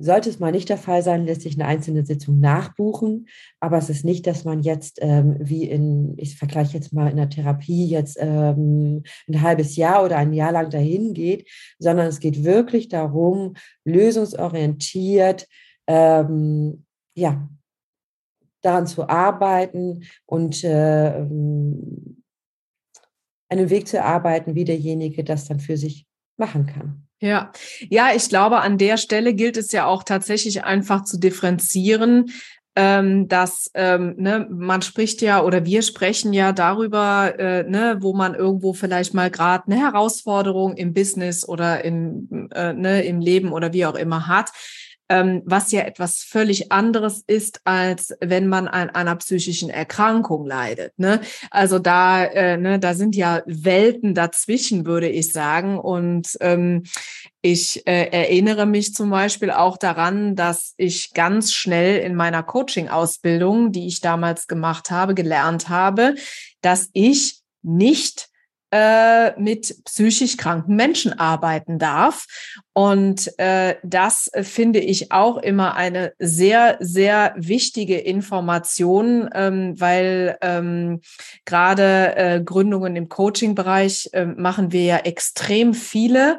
sollte 0.00 0.30
es 0.30 0.38
mal 0.38 0.52
nicht 0.52 0.68
der 0.68 0.78
Fall 0.78 1.02
sein, 1.02 1.26
lässt 1.26 1.42
sich 1.42 1.54
eine 1.54 1.66
einzelne 1.66 2.04
Sitzung 2.06 2.40
nachbuchen. 2.40 3.28
Aber 3.60 3.78
es 3.78 3.90
ist 3.90 4.04
nicht, 4.04 4.26
dass 4.26 4.44
man 4.44 4.62
jetzt 4.62 4.98
ähm, 5.00 5.36
wie 5.40 5.64
in, 5.64 6.14
ich 6.16 6.36
vergleiche 6.36 6.74
jetzt 6.74 6.92
mal 6.92 7.10
in 7.10 7.16
der 7.16 7.28
Therapie, 7.28 7.86
jetzt 7.86 8.16
ähm, 8.20 9.02
ein 9.28 9.42
halbes 9.42 9.76
Jahr 9.76 10.04
oder 10.04 10.16
ein 10.16 10.32
Jahr 10.32 10.52
lang 10.52 10.70
dahin 10.70 11.14
geht, 11.14 11.48
sondern 11.78 12.06
es 12.06 12.20
geht 12.20 12.44
wirklich 12.44 12.88
darum, 12.88 13.54
lösungsorientiert, 13.84 15.46
ähm, 15.86 16.84
ja, 17.14 17.48
daran 18.60 18.86
zu 18.86 19.08
arbeiten 19.08 20.04
und 20.26 20.64
äh, 20.64 21.26
einen 23.48 23.70
Weg 23.70 23.88
zu 23.88 23.96
erarbeiten, 23.96 24.54
wie 24.54 24.64
derjenige 24.64 25.24
das 25.24 25.46
dann 25.46 25.60
für 25.60 25.76
sich 25.76 26.06
machen 26.36 26.66
kann. 26.66 27.08
Ja, 27.20 27.50
ja, 27.88 28.10
ich 28.14 28.28
glaube, 28.28 28.60
an 28.60 28.78
der 28.78 28.96
Stelle 28.96 29.34
gilt 29.34 29.56
es 29.56 29.72
ja 29.72 29.86
auch 29.86 30.04
tatsächlich 30.04 30.64
einfach 30.64 31.02
zu 31.02 31.18
differenzieren, 31.18 32.30
ähm, 32.76 33.26
dass 33.26 33.72
ähm, 33.74 34.14
ne, 34.18 34.46
man 34.48 34.82
spricht 34.82 35.20
ja 35.20 35.42
oder 35.42 35.64
wir 35.64 35.82
sprechen 35.82 36.32
ja 36.32 36.52
darüber, 36.52 37.36
äh, 37.36 37.64
ne, 37.68 37.96
wo 38.00 38.14
man 38.14 38.36
irgendwo 38.36 38.72
vielleicht 38.72 39.14
mal 39.14 39.32
gerade 39.32 39.64
eine 39.66 39.80
Herausforderung 39.80 40.76
im 40.76 40.94
Business 40.94 41.46
oder 41.48 41.84
in, 41.84 42.48
äh, 42.54 42.72
ne, 42.72 43.02
im 43.02 43.20
Leben 43.20 43.50
oder 43.52 43.72
wie 43.72 43.84
auch 43.84 43.96
immer 43.96 44.28
hat 44.28 44.52
ähm, 45.08 45.42
was 45.44 45.72
ja 45.72 45.82
etwas 45.82 46.18
völlig 46.18 46.70
anderes 46.70 47.22
ist, 47.26 47.60
als 47.64 48.14
wenn 48.20 48.46
man 48.46 48.68
an 48.68 48.90
einer 48.90 49.16
psychischen 49.16 49.70
Erkrankung 49.70 50.46
leidet. 50.46 50.98
Ne? 50.98 51.20
Also 51.50 51.78
da, 51.78 52.24
äh, 52.24 52.56
ne, 52.56 52.78
da 52.78 52.94
sind 52.94 53.16
ja 53.16 53.42
Welten 53.46 54.14
dazwischen, 54.14 54.86
würde 54.86 55.08
ich 55.08 55.32
sagen. 55.32 55.78
Und 55.78 56.36
ähm, 56.40 56.84
ich 57.40 57.86
äh, 57.86 58.08
erinnere 58.10 58.66
mich 58.66 58.94
zum 58.94 59.10
Beispiel 59.10 59.50
auch 59.50 59.76
daran, 59.76 60.36
dass 60.36 60.74
ich 60.76 61.14
ganz 61.14 61.52
schnell 61.54 62.00
in 62.00 62.14
meiner 62.14 62.42
Coaching-Ausbildung, 62.42 63.72
die 63.72 63.86
ich 63.86 64.00
damals 64.00 64.46
gemacht 64.46 64.90
habe, 64.90 65.14
gelernt 65.14 65.68
habe, 65.68 66.14
dass 66.60 66.90
ich 66.92 67.40
nicht 67.62 68.27
äh, 68.70 69.38
mit 69.40 69.84
psychisch 69.84 70.36
kranken 70.36 70.76
Menschen 70.76 71.18
arbeiten 71.18 71.78
darf. 71.78 72.26
Und 72.74 73.32
äh, 73.38 73.76
das 73.82 74.30
finde 74.42 74.78
ich 74.78 75.10
auch 75.10 75.38
immer 75.38 75.74
eine 75.74 76.12
sehr, 76.18 76.76
sehr 76.80 77.34
wichtige 77.36 77.98
Information, 77.98 79.28
ähm, 79.34 79.80
weil 79.80 80.36
ähm, 80.42 81.00
gerade 81.44 82.16
äh, 82.16 82.40
Gründungen 82.44 82.94
im 82.94 83.08
Coaching-Bereich 83.08 84.10
äh, 84.12 84.26
machen 84.26 84.70
wir 84.70 84.84
ja 84.84 84.96
extrem 84.98 85.74
viele 85.74 86.38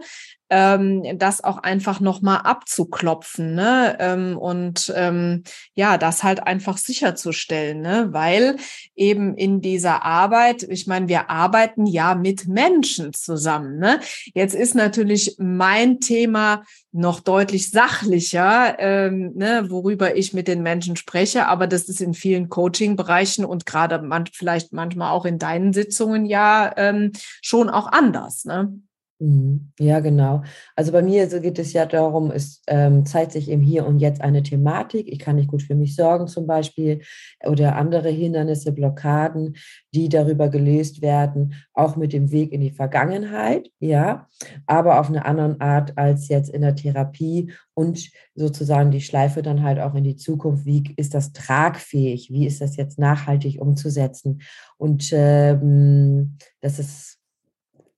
ähm, 0.50 1.18
das 1.18 1.44
auch 1.44 1.60
einfach 1.60 2.00
nochmal 2.00 2.40
abzuklopfen 2.44 3.56
ne? 3.56 3.98
ähm, 4.00 4.38
und 4.38 4.92
ähm, 4.96 5.44
ja, 5.76 5.98
das 5.98 6.24
halt 6.24 6.46
einfach 6.46 6.78
sicherzustellen, 6.78 7.82
ne? 7.82 8.10
weil 8.12 8.58
eben 8.96 9.36
in 9.36 9.62
dieser 9.62 10.04
Arbeit, 10.04 10.64
ich 10.64 10.88
meine, 10.88 11.08
wir 11.08 11.30
arbeiten 11.30 11.86
ja 11.86 12.16
mit 12.16 12.48
Menschen 12.48 13.14
zusammen. 13.14 13.78
Ne? 13.78 14.00
Jetzt 14.34 14.56
ist 14.56 14.76
natürlich 14.76 15.36
mein 15.38 16.00
Thema 16.00 16.64
noch 16.92 17.20
deutlich 17.20 17.70
sachlicher, 17.70 18.78
ähm, 18.80 19.34
ne, 19.36 19.68
worüber 19.70 20.16
ich 20.16 20.34
mit 20.34 20.48
den 20.48 20.64
Menschen 20.64 20.96
spreche, 20.96 21.48
aber 21.48 21.68
das 21.68 21.84
ist 21.84 22.02
in 22.02 22.16
vielen 22.16 22.50
Coaching-Bereichen 22.50 23.46
und 23.46 23.68
gerade 23.68 24.02
man, 24.02 24.26
vielleicht 24.26 24.74
manchmal 24.74 25.12
auch 25.12 25.26
in 25.26 25.38
deinen 25.38 25.72
Sitzungen 25.72 26.26
ja 26.26 26.74
ähm, 26.78 27.12
schon 27.42 27.70
auch 27.70 27.92
anders. 27.92 28.46
Ne? 28.46 28.82
Mhm. 29.22 29.74
Ja, 29.78 30.00
genau. 30.00 30.44
Also 30.78 30.94
bei 30.94 31.02
mir 31.02 31.28
geht 31.28 31.60
es 31.60 31.74
ja 31.74 31.86
darum, 31.86 32.32
es 32.32 32.62
ähm, 32.68 33.06
zeigt 33.06 33.34
sich 33.34 33.50
eben 33.50 33.62
hier 33.62 33.86
und 33.86 34.00
jetzt 34.00 34.22
eine 34.22 34.44
Thematik. 34.44 35.10
Ich 35.10 35.20
kann 35.20 35.36
nicht 35.36 35.50
gut 35.50 35.62
für 35.62 35.76
mich 35.76 35.94
sorgen 35.96 36.28
zum 36.28 36.48
Beispiel 36.48 37.02
oder 37.46 37.76
andere 37.76 38.08
Hindernisse, 38.10 38.72
Blockaden, 38.72 39.58
die 39.94 40.08
darüber 40.08 40.48
gelöst 40.48 41.02
werden, 41.02 41.56
auch 41.74 41.98
mit 41.98 42.14
dem 42.14 42.32
Weg 42.32 42.54
in 42.54 42.62
die 42.62 42.72
Vergangenheit, 42.72 43.70
ja, 43.82 44.28
aber 44.66 45.02
auf 45.02 45.10
eine 45.10 45.26
andere 45.26 45.60
Art 45.60 45.98
als 45.98 46.30
jetzt 46.30 46.50
in 46.50 46.62
der 46.62 46.76
Therapie 46.76 47.52
und 47.74 48.10
sozusagen 48.36 48.92
die 48.92 49.02
Schleife 49.02 49.42
dann 49.42 49.64
halt 49.64 49.80
auch 49.80 49.96
in 49.96 50.06
die 50.06 50.16
Zukunft. 50.16 50.66
Wie 50.66 50.94
ist 50.96 51.14
das 51.14 51.34
tragfähig? 51.34 52.30
Wie 52.32 52.48
ist 52.48 52.62
das 52.62 52.78
jetzt 52.78 53.00
nachhaltig 53.00 53.60
umzusetzen? 53.60 54.42
Und 54.78 55.10
ähm, 55.12 56.38
das 56.62 56.80
ist 56.80 57.19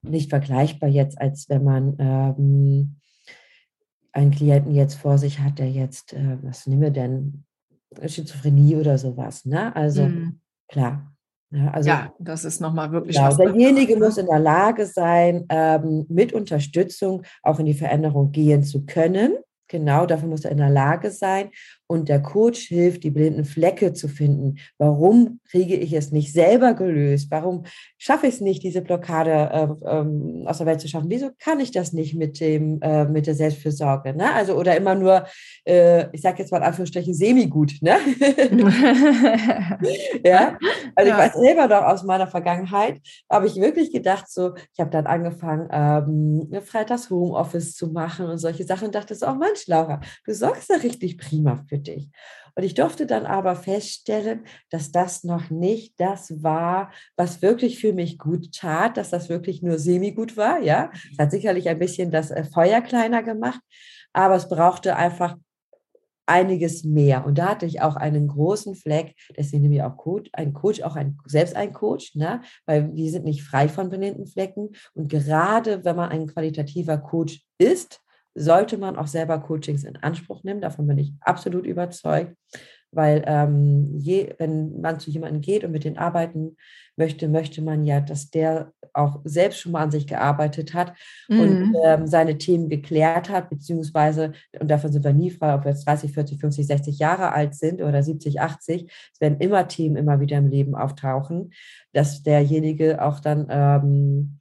nicht 0.02 0.30
vergleichbar 0.30 0.90
jetzt, 0.90 1.20
als 1.20 1.50
wenn 1.50 1.64
man 1.64 1.96
ähm, 2.00 2.96
einen 4.14 4.32
Klienten 4.32 4.74
jetzt 4.74 4.96
vor 4.96 5.18
sich 5.18 5.40
hat, 5.40 5.60
der 5.60 5.70
jetzt, 5.70 6.14
äh, 6.14 6.38
was 6.42 6.68
nehmen 6.68 6.82
wir 6.82 6.92
denn, 6.92 7.46
Schizophrenie 8.06 8.76
oder 8.78 8.98
sowas. 8.98 9.46
Ne? 9.46 9.76
Also 9.76 10.08
mhm. 10.08 10.40
klar. 10.68 11.08
Ja, 11.54 11.72
also, 11.72 11.90
ja, 11.90 12.14
das 12.18 12.46
ist 12.46 12.62
nochmal 12.62 12.94
wirklich 12.94 13.18
genau. 13.18 13.36
Derjenige 13.36 13.98
muss 13.98 14.18
in 14.18 14.28
der 14.28 14.40
Lage 14.40 14.86
sein, 14.86 15.46
ähm, 15.50 16.06
mit 16.08 16.32
Unterstützung 16.32 17.24
auch 17.44 17.60
in 17.60 17.66
die 17.66 17.74
Veränderung 17.74 18.32
gehen 18.32 18.64
zu 18.64 18.86
können. 18.86 19.34
Genau, 19.68 20.06
dafür 20.06 20.30
muss 20.30 20.46
er 20.46 20.52
in 20.52 20.58
der 20.58 20.70
Lage 20.70 21.12
sein. 21.12 21.50
Und 21.92 22.08
der 22.08 22.22
Coach 22.22 22.70
hilft, 22.70 23.04
die 23.04 23.10
blinden 23.10 23.44
Flecke 23.44 23.92
zu 23.92 24.08
finden. 24.08 24.60
Warum 24.78 25.42
kriege 25.50 25.76
ich 25.76 25.92
es 25.92 26.14
nicht 26.14 26.32
selber 26.32 26.74
gelöst? 26.74 27.28
Warum 27.32 27.66
schaffe 27.98 28.28
ich 28.28 28.36
es 28.36 28.40
nicht, 28.40 28.64
diese 28.64 28.82
Blockade 28.82 29.78
äh, 29.84 29.90
ähm, 29.90 30.44
aus 30.46 30.60
der 30.60 30.68
Welt 30.68 30.80
zu 30.80 30.88
schaffen? 30.88 31.10
Wieso 31.10 31.32
kann 31.38 31.60
ich 31.60 31.72
das 31.72 31.92
nicht 31.92 32.16
mit 32.16 32.40
dem 32.40 32.80
äh, 32.82 33.04
mit 33.04 33.28
der 33.28 33.36
Selbstfürsorge? 33.36 34.16
Ne? 34.16 34.34
Also 34.34 34.56
oder 34.56 34.78
immer 34.78 34.96
nur, 34.96 35.26
äh, 35.66 36.06
ich 36.14 36.22
sage 36.22 36.38
jetzt 36.40 36.54
mal 36.54 36.60
in 36.60 36.64
Anführungsstrichen 36.64 37.14
semi-gut. 37.14 37.74
Ne? 37.82 37.98
ja, 40.26 40.58
also 40.96 41.10
ja. 41.10 41.14
ich 41.14 41.14
weiß 41.14 41.34
selber 41.34 41.68
noch 41.68 41.84
aus 41.84 42.04
meiner 42.04 42.28
Vergangenheit, 42.28 43.02
habe 43.30 43.48
ich 43.48 43.58
wirklich 43.58 43.92
gedacht, 43.92 44.32
so, 44.32 44.54
ich 44.72 44.80
habe 44.80 44.92
dann 44.92 45.08
angefangen, 45.08 45.68
ähm, 45.74 46.62
Freitags 46.64 47.10
Homeoffice 47.10 47.76
zu 47.76 47.92
machen 47.92 48.28
und 48.28 48.38
solche 48.38 48.64
Sachen 48.64 48.86
und 48.86 48.96
dachte 48.96 49.14
so, 49.14 49.28
oh 49.28 49.36
Mensch, 49.36 49.68
Laura, 49.68 50.00
du 50.26 50.34
sorgst 50.34 50.70
ja 50.70 50.78
richtig 50.78 51.18
prima 51.18 51.66
für 51.68 51.81
dich. 51.82 52.10
Und 52.56 52.64
ich 52.64 52.74
durfte 52.74 53.06
dann 53.06 53.26
aber 53.26 53.56
feststellen, 53.56 54.46
dass 54.70 54.92
das 54.92 55.24
noch 55.24 55.50
nicht 55.50 56.00
das 56.00 56.44
war, 56.44 56.92
was 57.16 57.42
wirklich 57.42 57.80
für 57.80 57.94
mich 57.94 58.18
gut 58.18 58.54
tat, 58.54 58.98
dass 58.98 59.10
das 59.10 59.30
wirklich 59.30 59.62
nur 59.62 59.80
semi-gut 59.80 60.36
war. 60.38 60.60
Ja, 60.60 60.92
es 61.12 61.18
hat 61.18 61.32
sicherlich 61.32 61.70
ein 61.70 61.80
bisschen 61.80 62.12
das 62.12 62.32
äh, 62.32 62.44
Feuer 62.44 62.82
kleiner 62.82 63.24
gemacht, 63.24 63.62
aber 64.14 64.36
es 64.36 64.50
brauchte 64.50 64.96
einfach 64.96 65.38
einiges 66.26 66.84
mehr. 66.84 67.26
Und 67.26 67.38
da 67.38 67.50
hatte 67.50 67.66
ich 67.66 67.82
auch 67.82 67.96
einen 67.96 68.28
großen 68.28 68.76
Fleck, 68.76 69.16
deswegen 69.36 69.64
nehme 69.64 69.76
ich 69.76 69.84
auch 69.84 69.98
Coach, 69.98 70.30
ein 70.34 70.54
Coach, 70.54 70.82
auch 70.82 70.96
ein, 70.96 71.18
selbst 71.26 71.56
ein 71.56 71.74
Coach, 71.74 72.16
ne? 72.16 72.42
weil 72.66 72.94
wir 72.96 73.12
sind 73.12 73.26
nicht 73.26 73.44
frei 73.44 73.68
von 73.68 73.90
blinden 73.90 74.28
Flecken. 74.28 74.70
Und 74.94 75.10
gerade 75.10 75.84
wenn 75.84 75.96
man 75.96 76.10
ein 76.10 76.28
qualitativer 76.28 76.98
Coach 76.98 77.42
ist, 77.58 78.02
sollte 78.36 78.78
man 78.78 78.96
auch 78.96 79.08
selber 79.08 79.40
Coachings 79.40 79.84
in 79.84 79.98
Anspruch 79.98 80.44
nehmen. 80.44 80.62
Davon 80.62 80.88
bin 80.88 80.98
ich 80.98 81.14
absolut 81.22 81.66
überzeugt, 81.66 82.36
weil 82.92 83.24
ähm, 83.26 83.98
je, 83.98 84.34
wenn 84.38 84.80
man 84.82 85.00
zu 85.00 85.10
jemandem 85.10 85.42
geht 85.42 85.64
und 85.64 85.72
mit 85.72 85.84
denen 85.84 85.98
arbeiten 85.98 86.58
möchte, 86.98 87.30
möchte 87.30 87.62
man 87.62 87.84
ja, 87.84 88.02
dass 88.02 88.30
der 88.30 88.74
auch 88.94 89.22
selbst 89.24 89.60
schon 89.60 89.72
mal 89.72 89.84
an 89.84 89.92
sich 89.92 90.08
gearbeitet 90.08 90.74
hat 90.74 90.94
mhm. 91.30 91.40
und 91.40 91.76
ähm, 91.86 92.08
seine 92.08 92.38
Themen 92.38 92.70
geklärt 92.70 93.30
hat, 93.30 93.50
beziehungsweise, 93.50 94.34
und 94.60 94.70
davon 94.70 94.92
sind 94.92 95.06
wir 95.06 95.14
nie 95.14 95.32
frei, 95.32 95.56
ob 95.56 95.64
wir 95.64 95.72
jetzt 95.72 95.88
30, 95.88 96.12
40, 96.12 96.40
50, 96.40 96.68
60 96.68 97.00
Jahre 97.00 97.32
alt 97.32 97.56
sind 97.56 97.82
oder 97.82 98.04
70, 98.04 98.42
80, 98.42 98.92
es 99.14 99.22
werden 99.22 99.40
immer 99.40 99.68
Themen 99.68 99.96
immer 99.96 100.20
wieder 100.20 100.38
im 100.38 100.48
Leben 100.48 100.76
auftauchen, 100.76 101.54
dass 101.94 102.24
derjenige 102.24 103.02
auch 103.02 103.20
dann 103.22 103.48
ähm, 103.50 104.41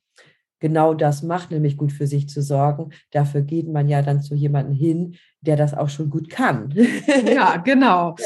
genau 0.60 0.94
das 0.94 1.22
macht, 1.22 1.50
nämlich 1.50 1.76
gut 1.76 1.92
für 1.92 2.06
sich 2.06 2.28
zu 2.28 2.42
sorgen. 2.42 2.90
Dafür 3.10 3.42
geht 3.42 3.68
man 3.68 3.88
ja 3.88 4.02
dann 4.02 4.20
zu 4.20 4.34
jemandem 4.34 4.74
hin, 4.74 5.16
der 5.42 5.56
das 5.56 5.72
auch 5.72 5.88
schon 5.88 6.10
gut 6.10 6.28
kann. 6.28 6.74
ja, 7.26 7.56
genau. 7.56 8.16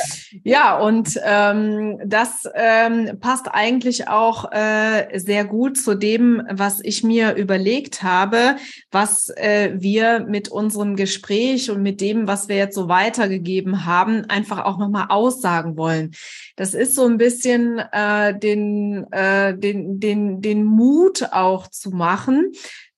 Ja, 0.42 0.42
ja 0.42 0.78
und 0.78 1.20
ähm, 1.24 1.98
das 2.04 2.48
ähm, 2.54 3.18
passt 3.20 3.46
eigentlich 3.52 4.08
auch 4.08 4.50
äh, 4.50 5.18
sehr 5.18 5.44
gut 5.44 5.78
zu 5.78 5.94
dem, 5.94 6.42
was 6.50 6.80
ich 6.82 7.04
mir 7.04 7.34
überlegt 7.34 8.02
habe, 8.02 8.56
was 8.90 9.28
äh, 9.30 9.74
wir 9.76 10.26
mit 10.28 10.48
unserem 10.48 10.96
Gespräch 10.96 11.70
und 11.70 11.82
mit 11.82 12.00
dem, 12.00 12.26
was 12.26 12.48
wir 12.48 12.56
jetzt 12.56 12.74
so 12.74 12.88
weitergegeben 12.88 13.86
haben, 13.86 14.24
einfach 14.28 14.64
auch 14.64 14.78
nochmal 14.78 15.06
aussagen 15.08 15.76
wollen. 15.76 16.12
Das 16.56 16.74
ist 16.74 16.96
so 16.96 17.06
ein 17.06 17.18
bisschen 17.18 17.78
äh, 17.92 18.36
den, 18.36 19.06
äh, 19.12 19.56
den, 19.56 20.00
den, 20.00 20.40
den 20.40 20.64
Mut 20.64 21.28
auch 21.30 21.68
zu 21.68 21.90
machen, 21.90 22.52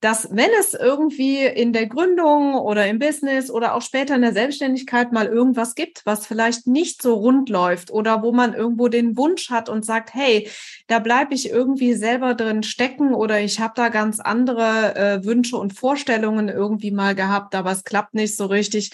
dass 0.07 0.29
wenn 0.31 0.51
es 0.61 0.73
irgendwie 0.73 1.45
in 1.45 1.73
der 1.73 1.89
Gründung 1.89 2.55
oder 2.55 2.87
im 2.87 3.01
Business 3.01 3.51
oder 3.51 3.75
auch 3.75 3.83
später 3.83 4.15
in 4.15 4.23
der 4.23 4.33
Selbstständigkeit 4.33 5.11
mal 5.11 5.27
irgendwas 5.27 5.75
gibt, 5.75 6.07
was 6.07 6.29
vielleicht 6.29 6.69
nicht 6.69 7.03
so 7.03 7.15
rund 7.15 7.49
läuft 7.49 7.91
oder 7.91 8.23
wo 8.23 8.31
man 8.31 8.55
irgendwo 8.55 8.87
den 8.87 9.17
Wunsch 9.17 9.51
hat 9.51 9.69
und 9.69 9.85
sagt, 9.85 10.15
hey, 10.15 10.49
da 10.87 11.01
bleibe 11.01 11.35
ich 11.35 11.51
irgendwie 11.51 11.95
selber 11.95 12.35
drin 12.35 12.63
stecken 12.63 13.15
oder 13.15 13.41
ich 13.41 13.59
habe 13.59 13.73
da 13.75 13.89
ganz 13.89 14.21
andere 14.21 14.95
äh, 14.95 15.25
Wünsche 15.25 15.57
und 15.57 15.77
Vorstellungen 15.77 16.49
irgendwie 16.51 16.93
mal 16.93 17.17
gehabt, 17.17 17.57
aber 17.57 17.73
es 17.73 17.83
klappt 17.83 18.15
nicht 18.15 18.37
so 18.37 18.47
richtig, 18.47 18.93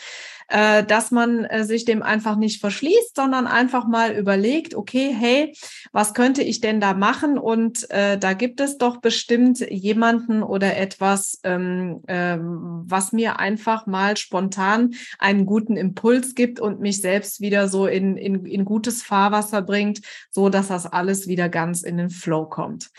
äh, 0.49 0.85
dass 0.85 1.11
man 1.11 1.45
äh, 1.45 1.65
sich 1.65 1.85
dem 1.85 2.03
einfach 2.03 2.37
nicht 2.37 2.61
verschließt, 2.61 3.17
sondern 3.17 3.47
einfach 3.47 3.87
mal 3.87 4.13
überlegt, 4.13 4.75
okay, 4.75 5.15
hey, 5.17 5.55
was 5.93 6.15
könnte 6.15 6.43
ich 6.43 6.61
denn 6.61 6.81
da 6.81 6.95
machen? 6.95 7.39
Und 7.39 7.91
äh, 7.91 8.19
da 8.19 8.33
gibt 8.33 8.61
es 8.61 8.79
doch 8.79 8.99
bestimmt 8.99 9.61
jemanden 9.61 10.43
oder 10.43 10.77
etwas, 10.77 11.41
ähm, 11.45 12.03
ähm, 12.09 12.83
was 12.87 13.13
mir 13.13 13.39
einfach 13.39 13.87
mal 13.87 14.17
spontan 14.17 14.95
einen 15.19 15.47
guten 15.47 15.77
Impuls 15.77 16.35
gibt 16.35 16.61
und 16.61 16.81
mich 16.81 17.01
selbst 17.01 17.41
wieder 17.41 17.69
so 17.69 17.87
in, 17.87 18.17
in, 18.17 18.45
in 18.47 18.65
gutes 18.65 19.03
Fahrwasser 19.03 19.63
bringt, 19.63 20.01
so 20.31 20.49
dass 20.49 20.69
das 20.69 20.87
alles 20.87 21.27
wieder 21.27 21.49
ganz 21.49 21.83
in 21.83 21.97
den 21.97 22.11
Flow 22.11 22.47
kommt. 22.47 22.91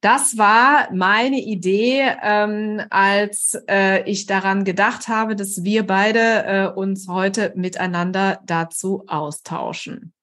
Das 0.00 0.38
war 0.38 0.90
meine 0.94 1.38
Idee, 1.38 2.10
ähm, 2.22 2.80
als 2.88 3.60
äh, 3.68 4.02
ich 4.10 4.24
daran 4.24 4.64
gedacht 4.64 5.08
habe, 5.08 5.36
dass 5.36 5.62
wir 5.62 5.86
beide 5.86 6.18
äh, 6.18 6.66
uns 6.68 7.06
heute 7.06 7.52
miteinander 7.54 8.40
dazu 8.46 9.04
austauschen. 9.08 10.14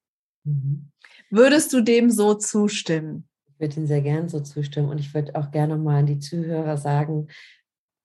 Mhm. 0.43 0.89
Würdest 1.29 1.73
du 1.73 1.81
dem 1.81 2.09
so 2.09 2.33
zustimmen? 2.33 3.27
Ich 3.53 3.59
würde 3.59 3.75
Ihnen 3.75 3.87
sehr 3.87 4.01
gern 4.01 4.29
so 4.29 4.39
zustimmen 4.39 4.89
und 4.89 4.99
ich 4.99 5.13
würde 5.13 5.35
auch 5.35 5.51
gerne 5.51 5.77
mal 5.77 5.99
an 5.99 6.05
die 6.07 6.19
Zuhörer 6.19 6.77
sagen, 6.77 7.27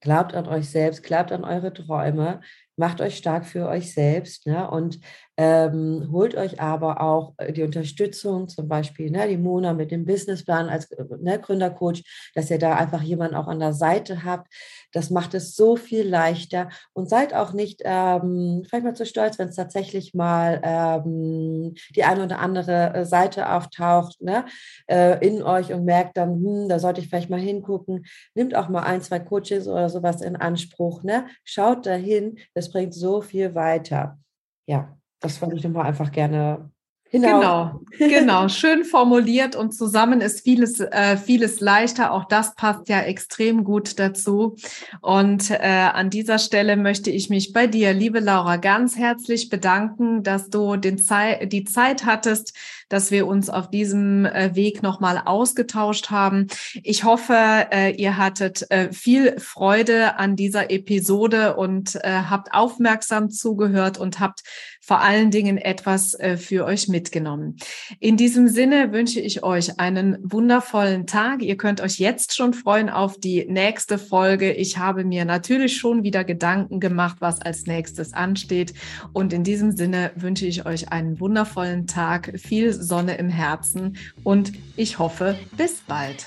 glaubt 0.00 0.34
an 0.34 0.48
euch 0.48 0.68
selbst, 0.68 1.02
glaubt 1.02 1.32
an 1.32 1.44
eure 1.44 1.72
Träume, 1.72 2.40
macht 2.76 3.00
euch 3.00 3.16
stark 3.16 3.46
für 3.46 3.68
euch 3.68 3.94
selbst 3.94 4.46
ne? 4.46 4.68
und 4.70 4.98
Ähm, 5.38 6.10
holt 6.12 6.34
euch 6.34 6.60
aber 6.60 7.00
auch 7.00 7.32
äh, 7.38 7.54
die 7.54 7.62
Unterstützung, 7.62 8.48
zum 8.48 8.68
Beispiel 8.68 9.10
ne, 9.10 9.26
die 9.28 9.38
Mona 9.38 9.72
mit 9.72 9.90
dem 9.90 10.04
Businessplan 10.04 10.68
als 10.68 10.90
äh, 10.90 11.04
ne, 11.20 11.38
Gründercoach, 11.40 12.02
dass 12.34 12.50
ihr 12.50 12.58
da 12.58 12.74
einfach 12.74 13.00
jemanden 13.00 13.36
auch 13.36 13.48
an 13.48 13.58
der 13.58 13.72
Seite 13.72 14.24
habt. 14.24 14.52
Das 14.92 15.08
macht 15.08 15.32
es 15.32 15.56
so 15.56 15.76
viel 15.76 16.06
leichter 16.06 16.68
und 16.92 17.08
seid 17.08 17.32
auch 17.32 17.54
nicht 17.54 17.80
ähm, 17.84 18.62
vielleicht 18.68 18.84
mal 18.84 18.94
zu 18.94 19.06
stolz, 19.06 19.38
wenn 19.38 19.48
es 19.48 19.56
tatsächlich 19.56 20.12
mal 20.12 20.60
ähm, 20.62 21.74
die 21.96 22.04
eine 22.04 22.24
oder 22.24 22.38
andere 22.38 22.92
äh, 22.94 23.04
Seite 23.06 23.50
auftaucht 23.50 24.20
ne, 24.20 24.44
äh, 24.86 25.26
in 25.26 25.42
euch 25.42 25.72
und 25.72 25.86
merkt 25.86 26.18
dann, 26.18 26.34
hm, 26.44 26.68
da 26.68 26.78
sollte 26.78 27.00
ich 27.00 27.08
vielleicht 27.08 27.30
mal 27.30 27.40
hingucken. 27.40 28.04
Nimmt 28.34 28.54
auch 28.54 28.68
mal 28.68 28.82
ein, 28.82 29.00
zwei 29.00 29.18
Coaches 29.18 29.66
oder 29.66 29.88
sowas 29.88 30.20
in 30.20 30.36
Anspruch. 30.36 31.02
Ne? 31.04 31.26
Schaut 31.42 31.86
dahin, 31.86 32.38
das 32.54 32.70
bringt 32.70 32.92
so 32.92 33.22
viel 33.22 33.54
weiter. 33.54 34.18
Ja 34.66 34.98
das 35.22 35.40
wollte 35.40 35.56
ich 35.56 35.64
nochmal 35.64 35.86
einfach 35.86 36.12
gerne 36.12 36.70
Genau, 37.12 37.82
genau, 37.98 38.48
schön 38.48 38.84
formuliert 38.84 39.54
und 39.54 39.72
zusammen 39.72 40.22
ist 40.22 40.40
vieles, 40.40 40.80
äh, 40.80 41.18
vieles 41.18 41.60
leichter. 41.60 42.10
Auch 42.10 42.24
das 42.24 42.54
passt 42.54 42.88
ja 42.88 43.02
extrem 43.02 43.64
gut 43.64 43.98
dazu. 43.98 44.56
Und 45.02 45.50
äh, 45.50 45.58
an 45.58 46.08
dieser 46.08 46.38
Stelle 46.38 46.78
möchte 46.78 47.10
ich 47.10 47.28
mich 47.28 47.52
bei 47.52 47.66
dir, 47.66 47.92
liebe 47.92 48.20
Laura, 48.20 48.56
ganz 48.56 48.96
herzlich 48.96 49.50
bedanken, 49.50 50.22
dass 50.22 50.48
du 50.48 50.76
den 50.76 50.96
Zei 50.96 51.44
die 51.44 51.64
Zeit 51.64 52.06
hattest, 52.06 52.56
dass 52.88 53.10
wir 53.10 53.26
uns 53.26 53.50
auf 53.50 53.68
diesem 53.68 54.24
äh, 54.24 54.54
Weg 54.54 54.82
nochmal 54.82 55.20
ausgetauscht 55.22 56.10
haben. 56.10 56.46
Ich 56.82 57.04
hoffe, 57.04 57.34
äh, 57.36 57.94
ihr 57.94 58.16
hattet 58.16 58.70
äh, 58.70 58.90
viel 58.90 59.38
Freude 59.38 60.18
an 60.18 60.34
dieser 60.34 60.70
Episode 60.70 61.56
und 61.56 61.94
äh, 61.96 62.22
habt 62.30 62.54
aufmerksam 62.54 63.28
zugehört 63.28 63.98
und 63.98 64.18
habt 64.18 64.40
vor 64.84 65.00
allen 65.00 65.30
Dingen 65.30 65.58
etwas 65.58 66.14
äh, 66.14 66.36
für 66.36 66.64
euch 66.64 66.88
mitgenommen. 66.88 67.56
In 68.00 68.16
diesem 68.16 68.48
Sinne 68.48 68.92
wünsche 68.92 69.20
ich 69.20 69.44
euch 69.44 69.78
einen 69.78 70.18
wundervollen 70.22 71.06
Tag. 71.06 71.40
Ihr 71.42 71.56
könnt 71.56 71.80
euch 71.80 72.00
jetzt 72.00 72.34
schon 72.34 72.52
freuen 72.52 72.90
auf 72.90 73.18
die 73.18 73.46
nächste 73.48 73.96
Folge. 73.96 74.52
Ich 74.52 74.78
habe 74.78 75.04
mir 75.04 75.24
natürlich 75.24 75.76
schon 75.76 76.02
wieder 76.02 76.24
Gedanken 76.24 76.80
gemacht, 76.80 77.18
was 77.20 77.40
als 77.40 77.66
nächstes 77.66 78.12
ansteht. 78.12 78.74
Und 79.12 79.32
in 79.32 79.44
diesem 79.44 79.70
Sinne 79.70 80.10
wünsche 80.16 80.46
ich 80.46 80.66
euch 80.66 80.90
einen 80.90 81.20
wundervollen 81.20 81.86
Tag, 81.86 82.32
viel 82.36 82.72
Sonne 82.72 83.16
im 83.18 83.28
Herzen 83.28 83.96
und 84.24 84.52
ich 84.76 84.98
hoffe, 84.98 85.38
bis 85.56 85.80
bald. 85.86 86.26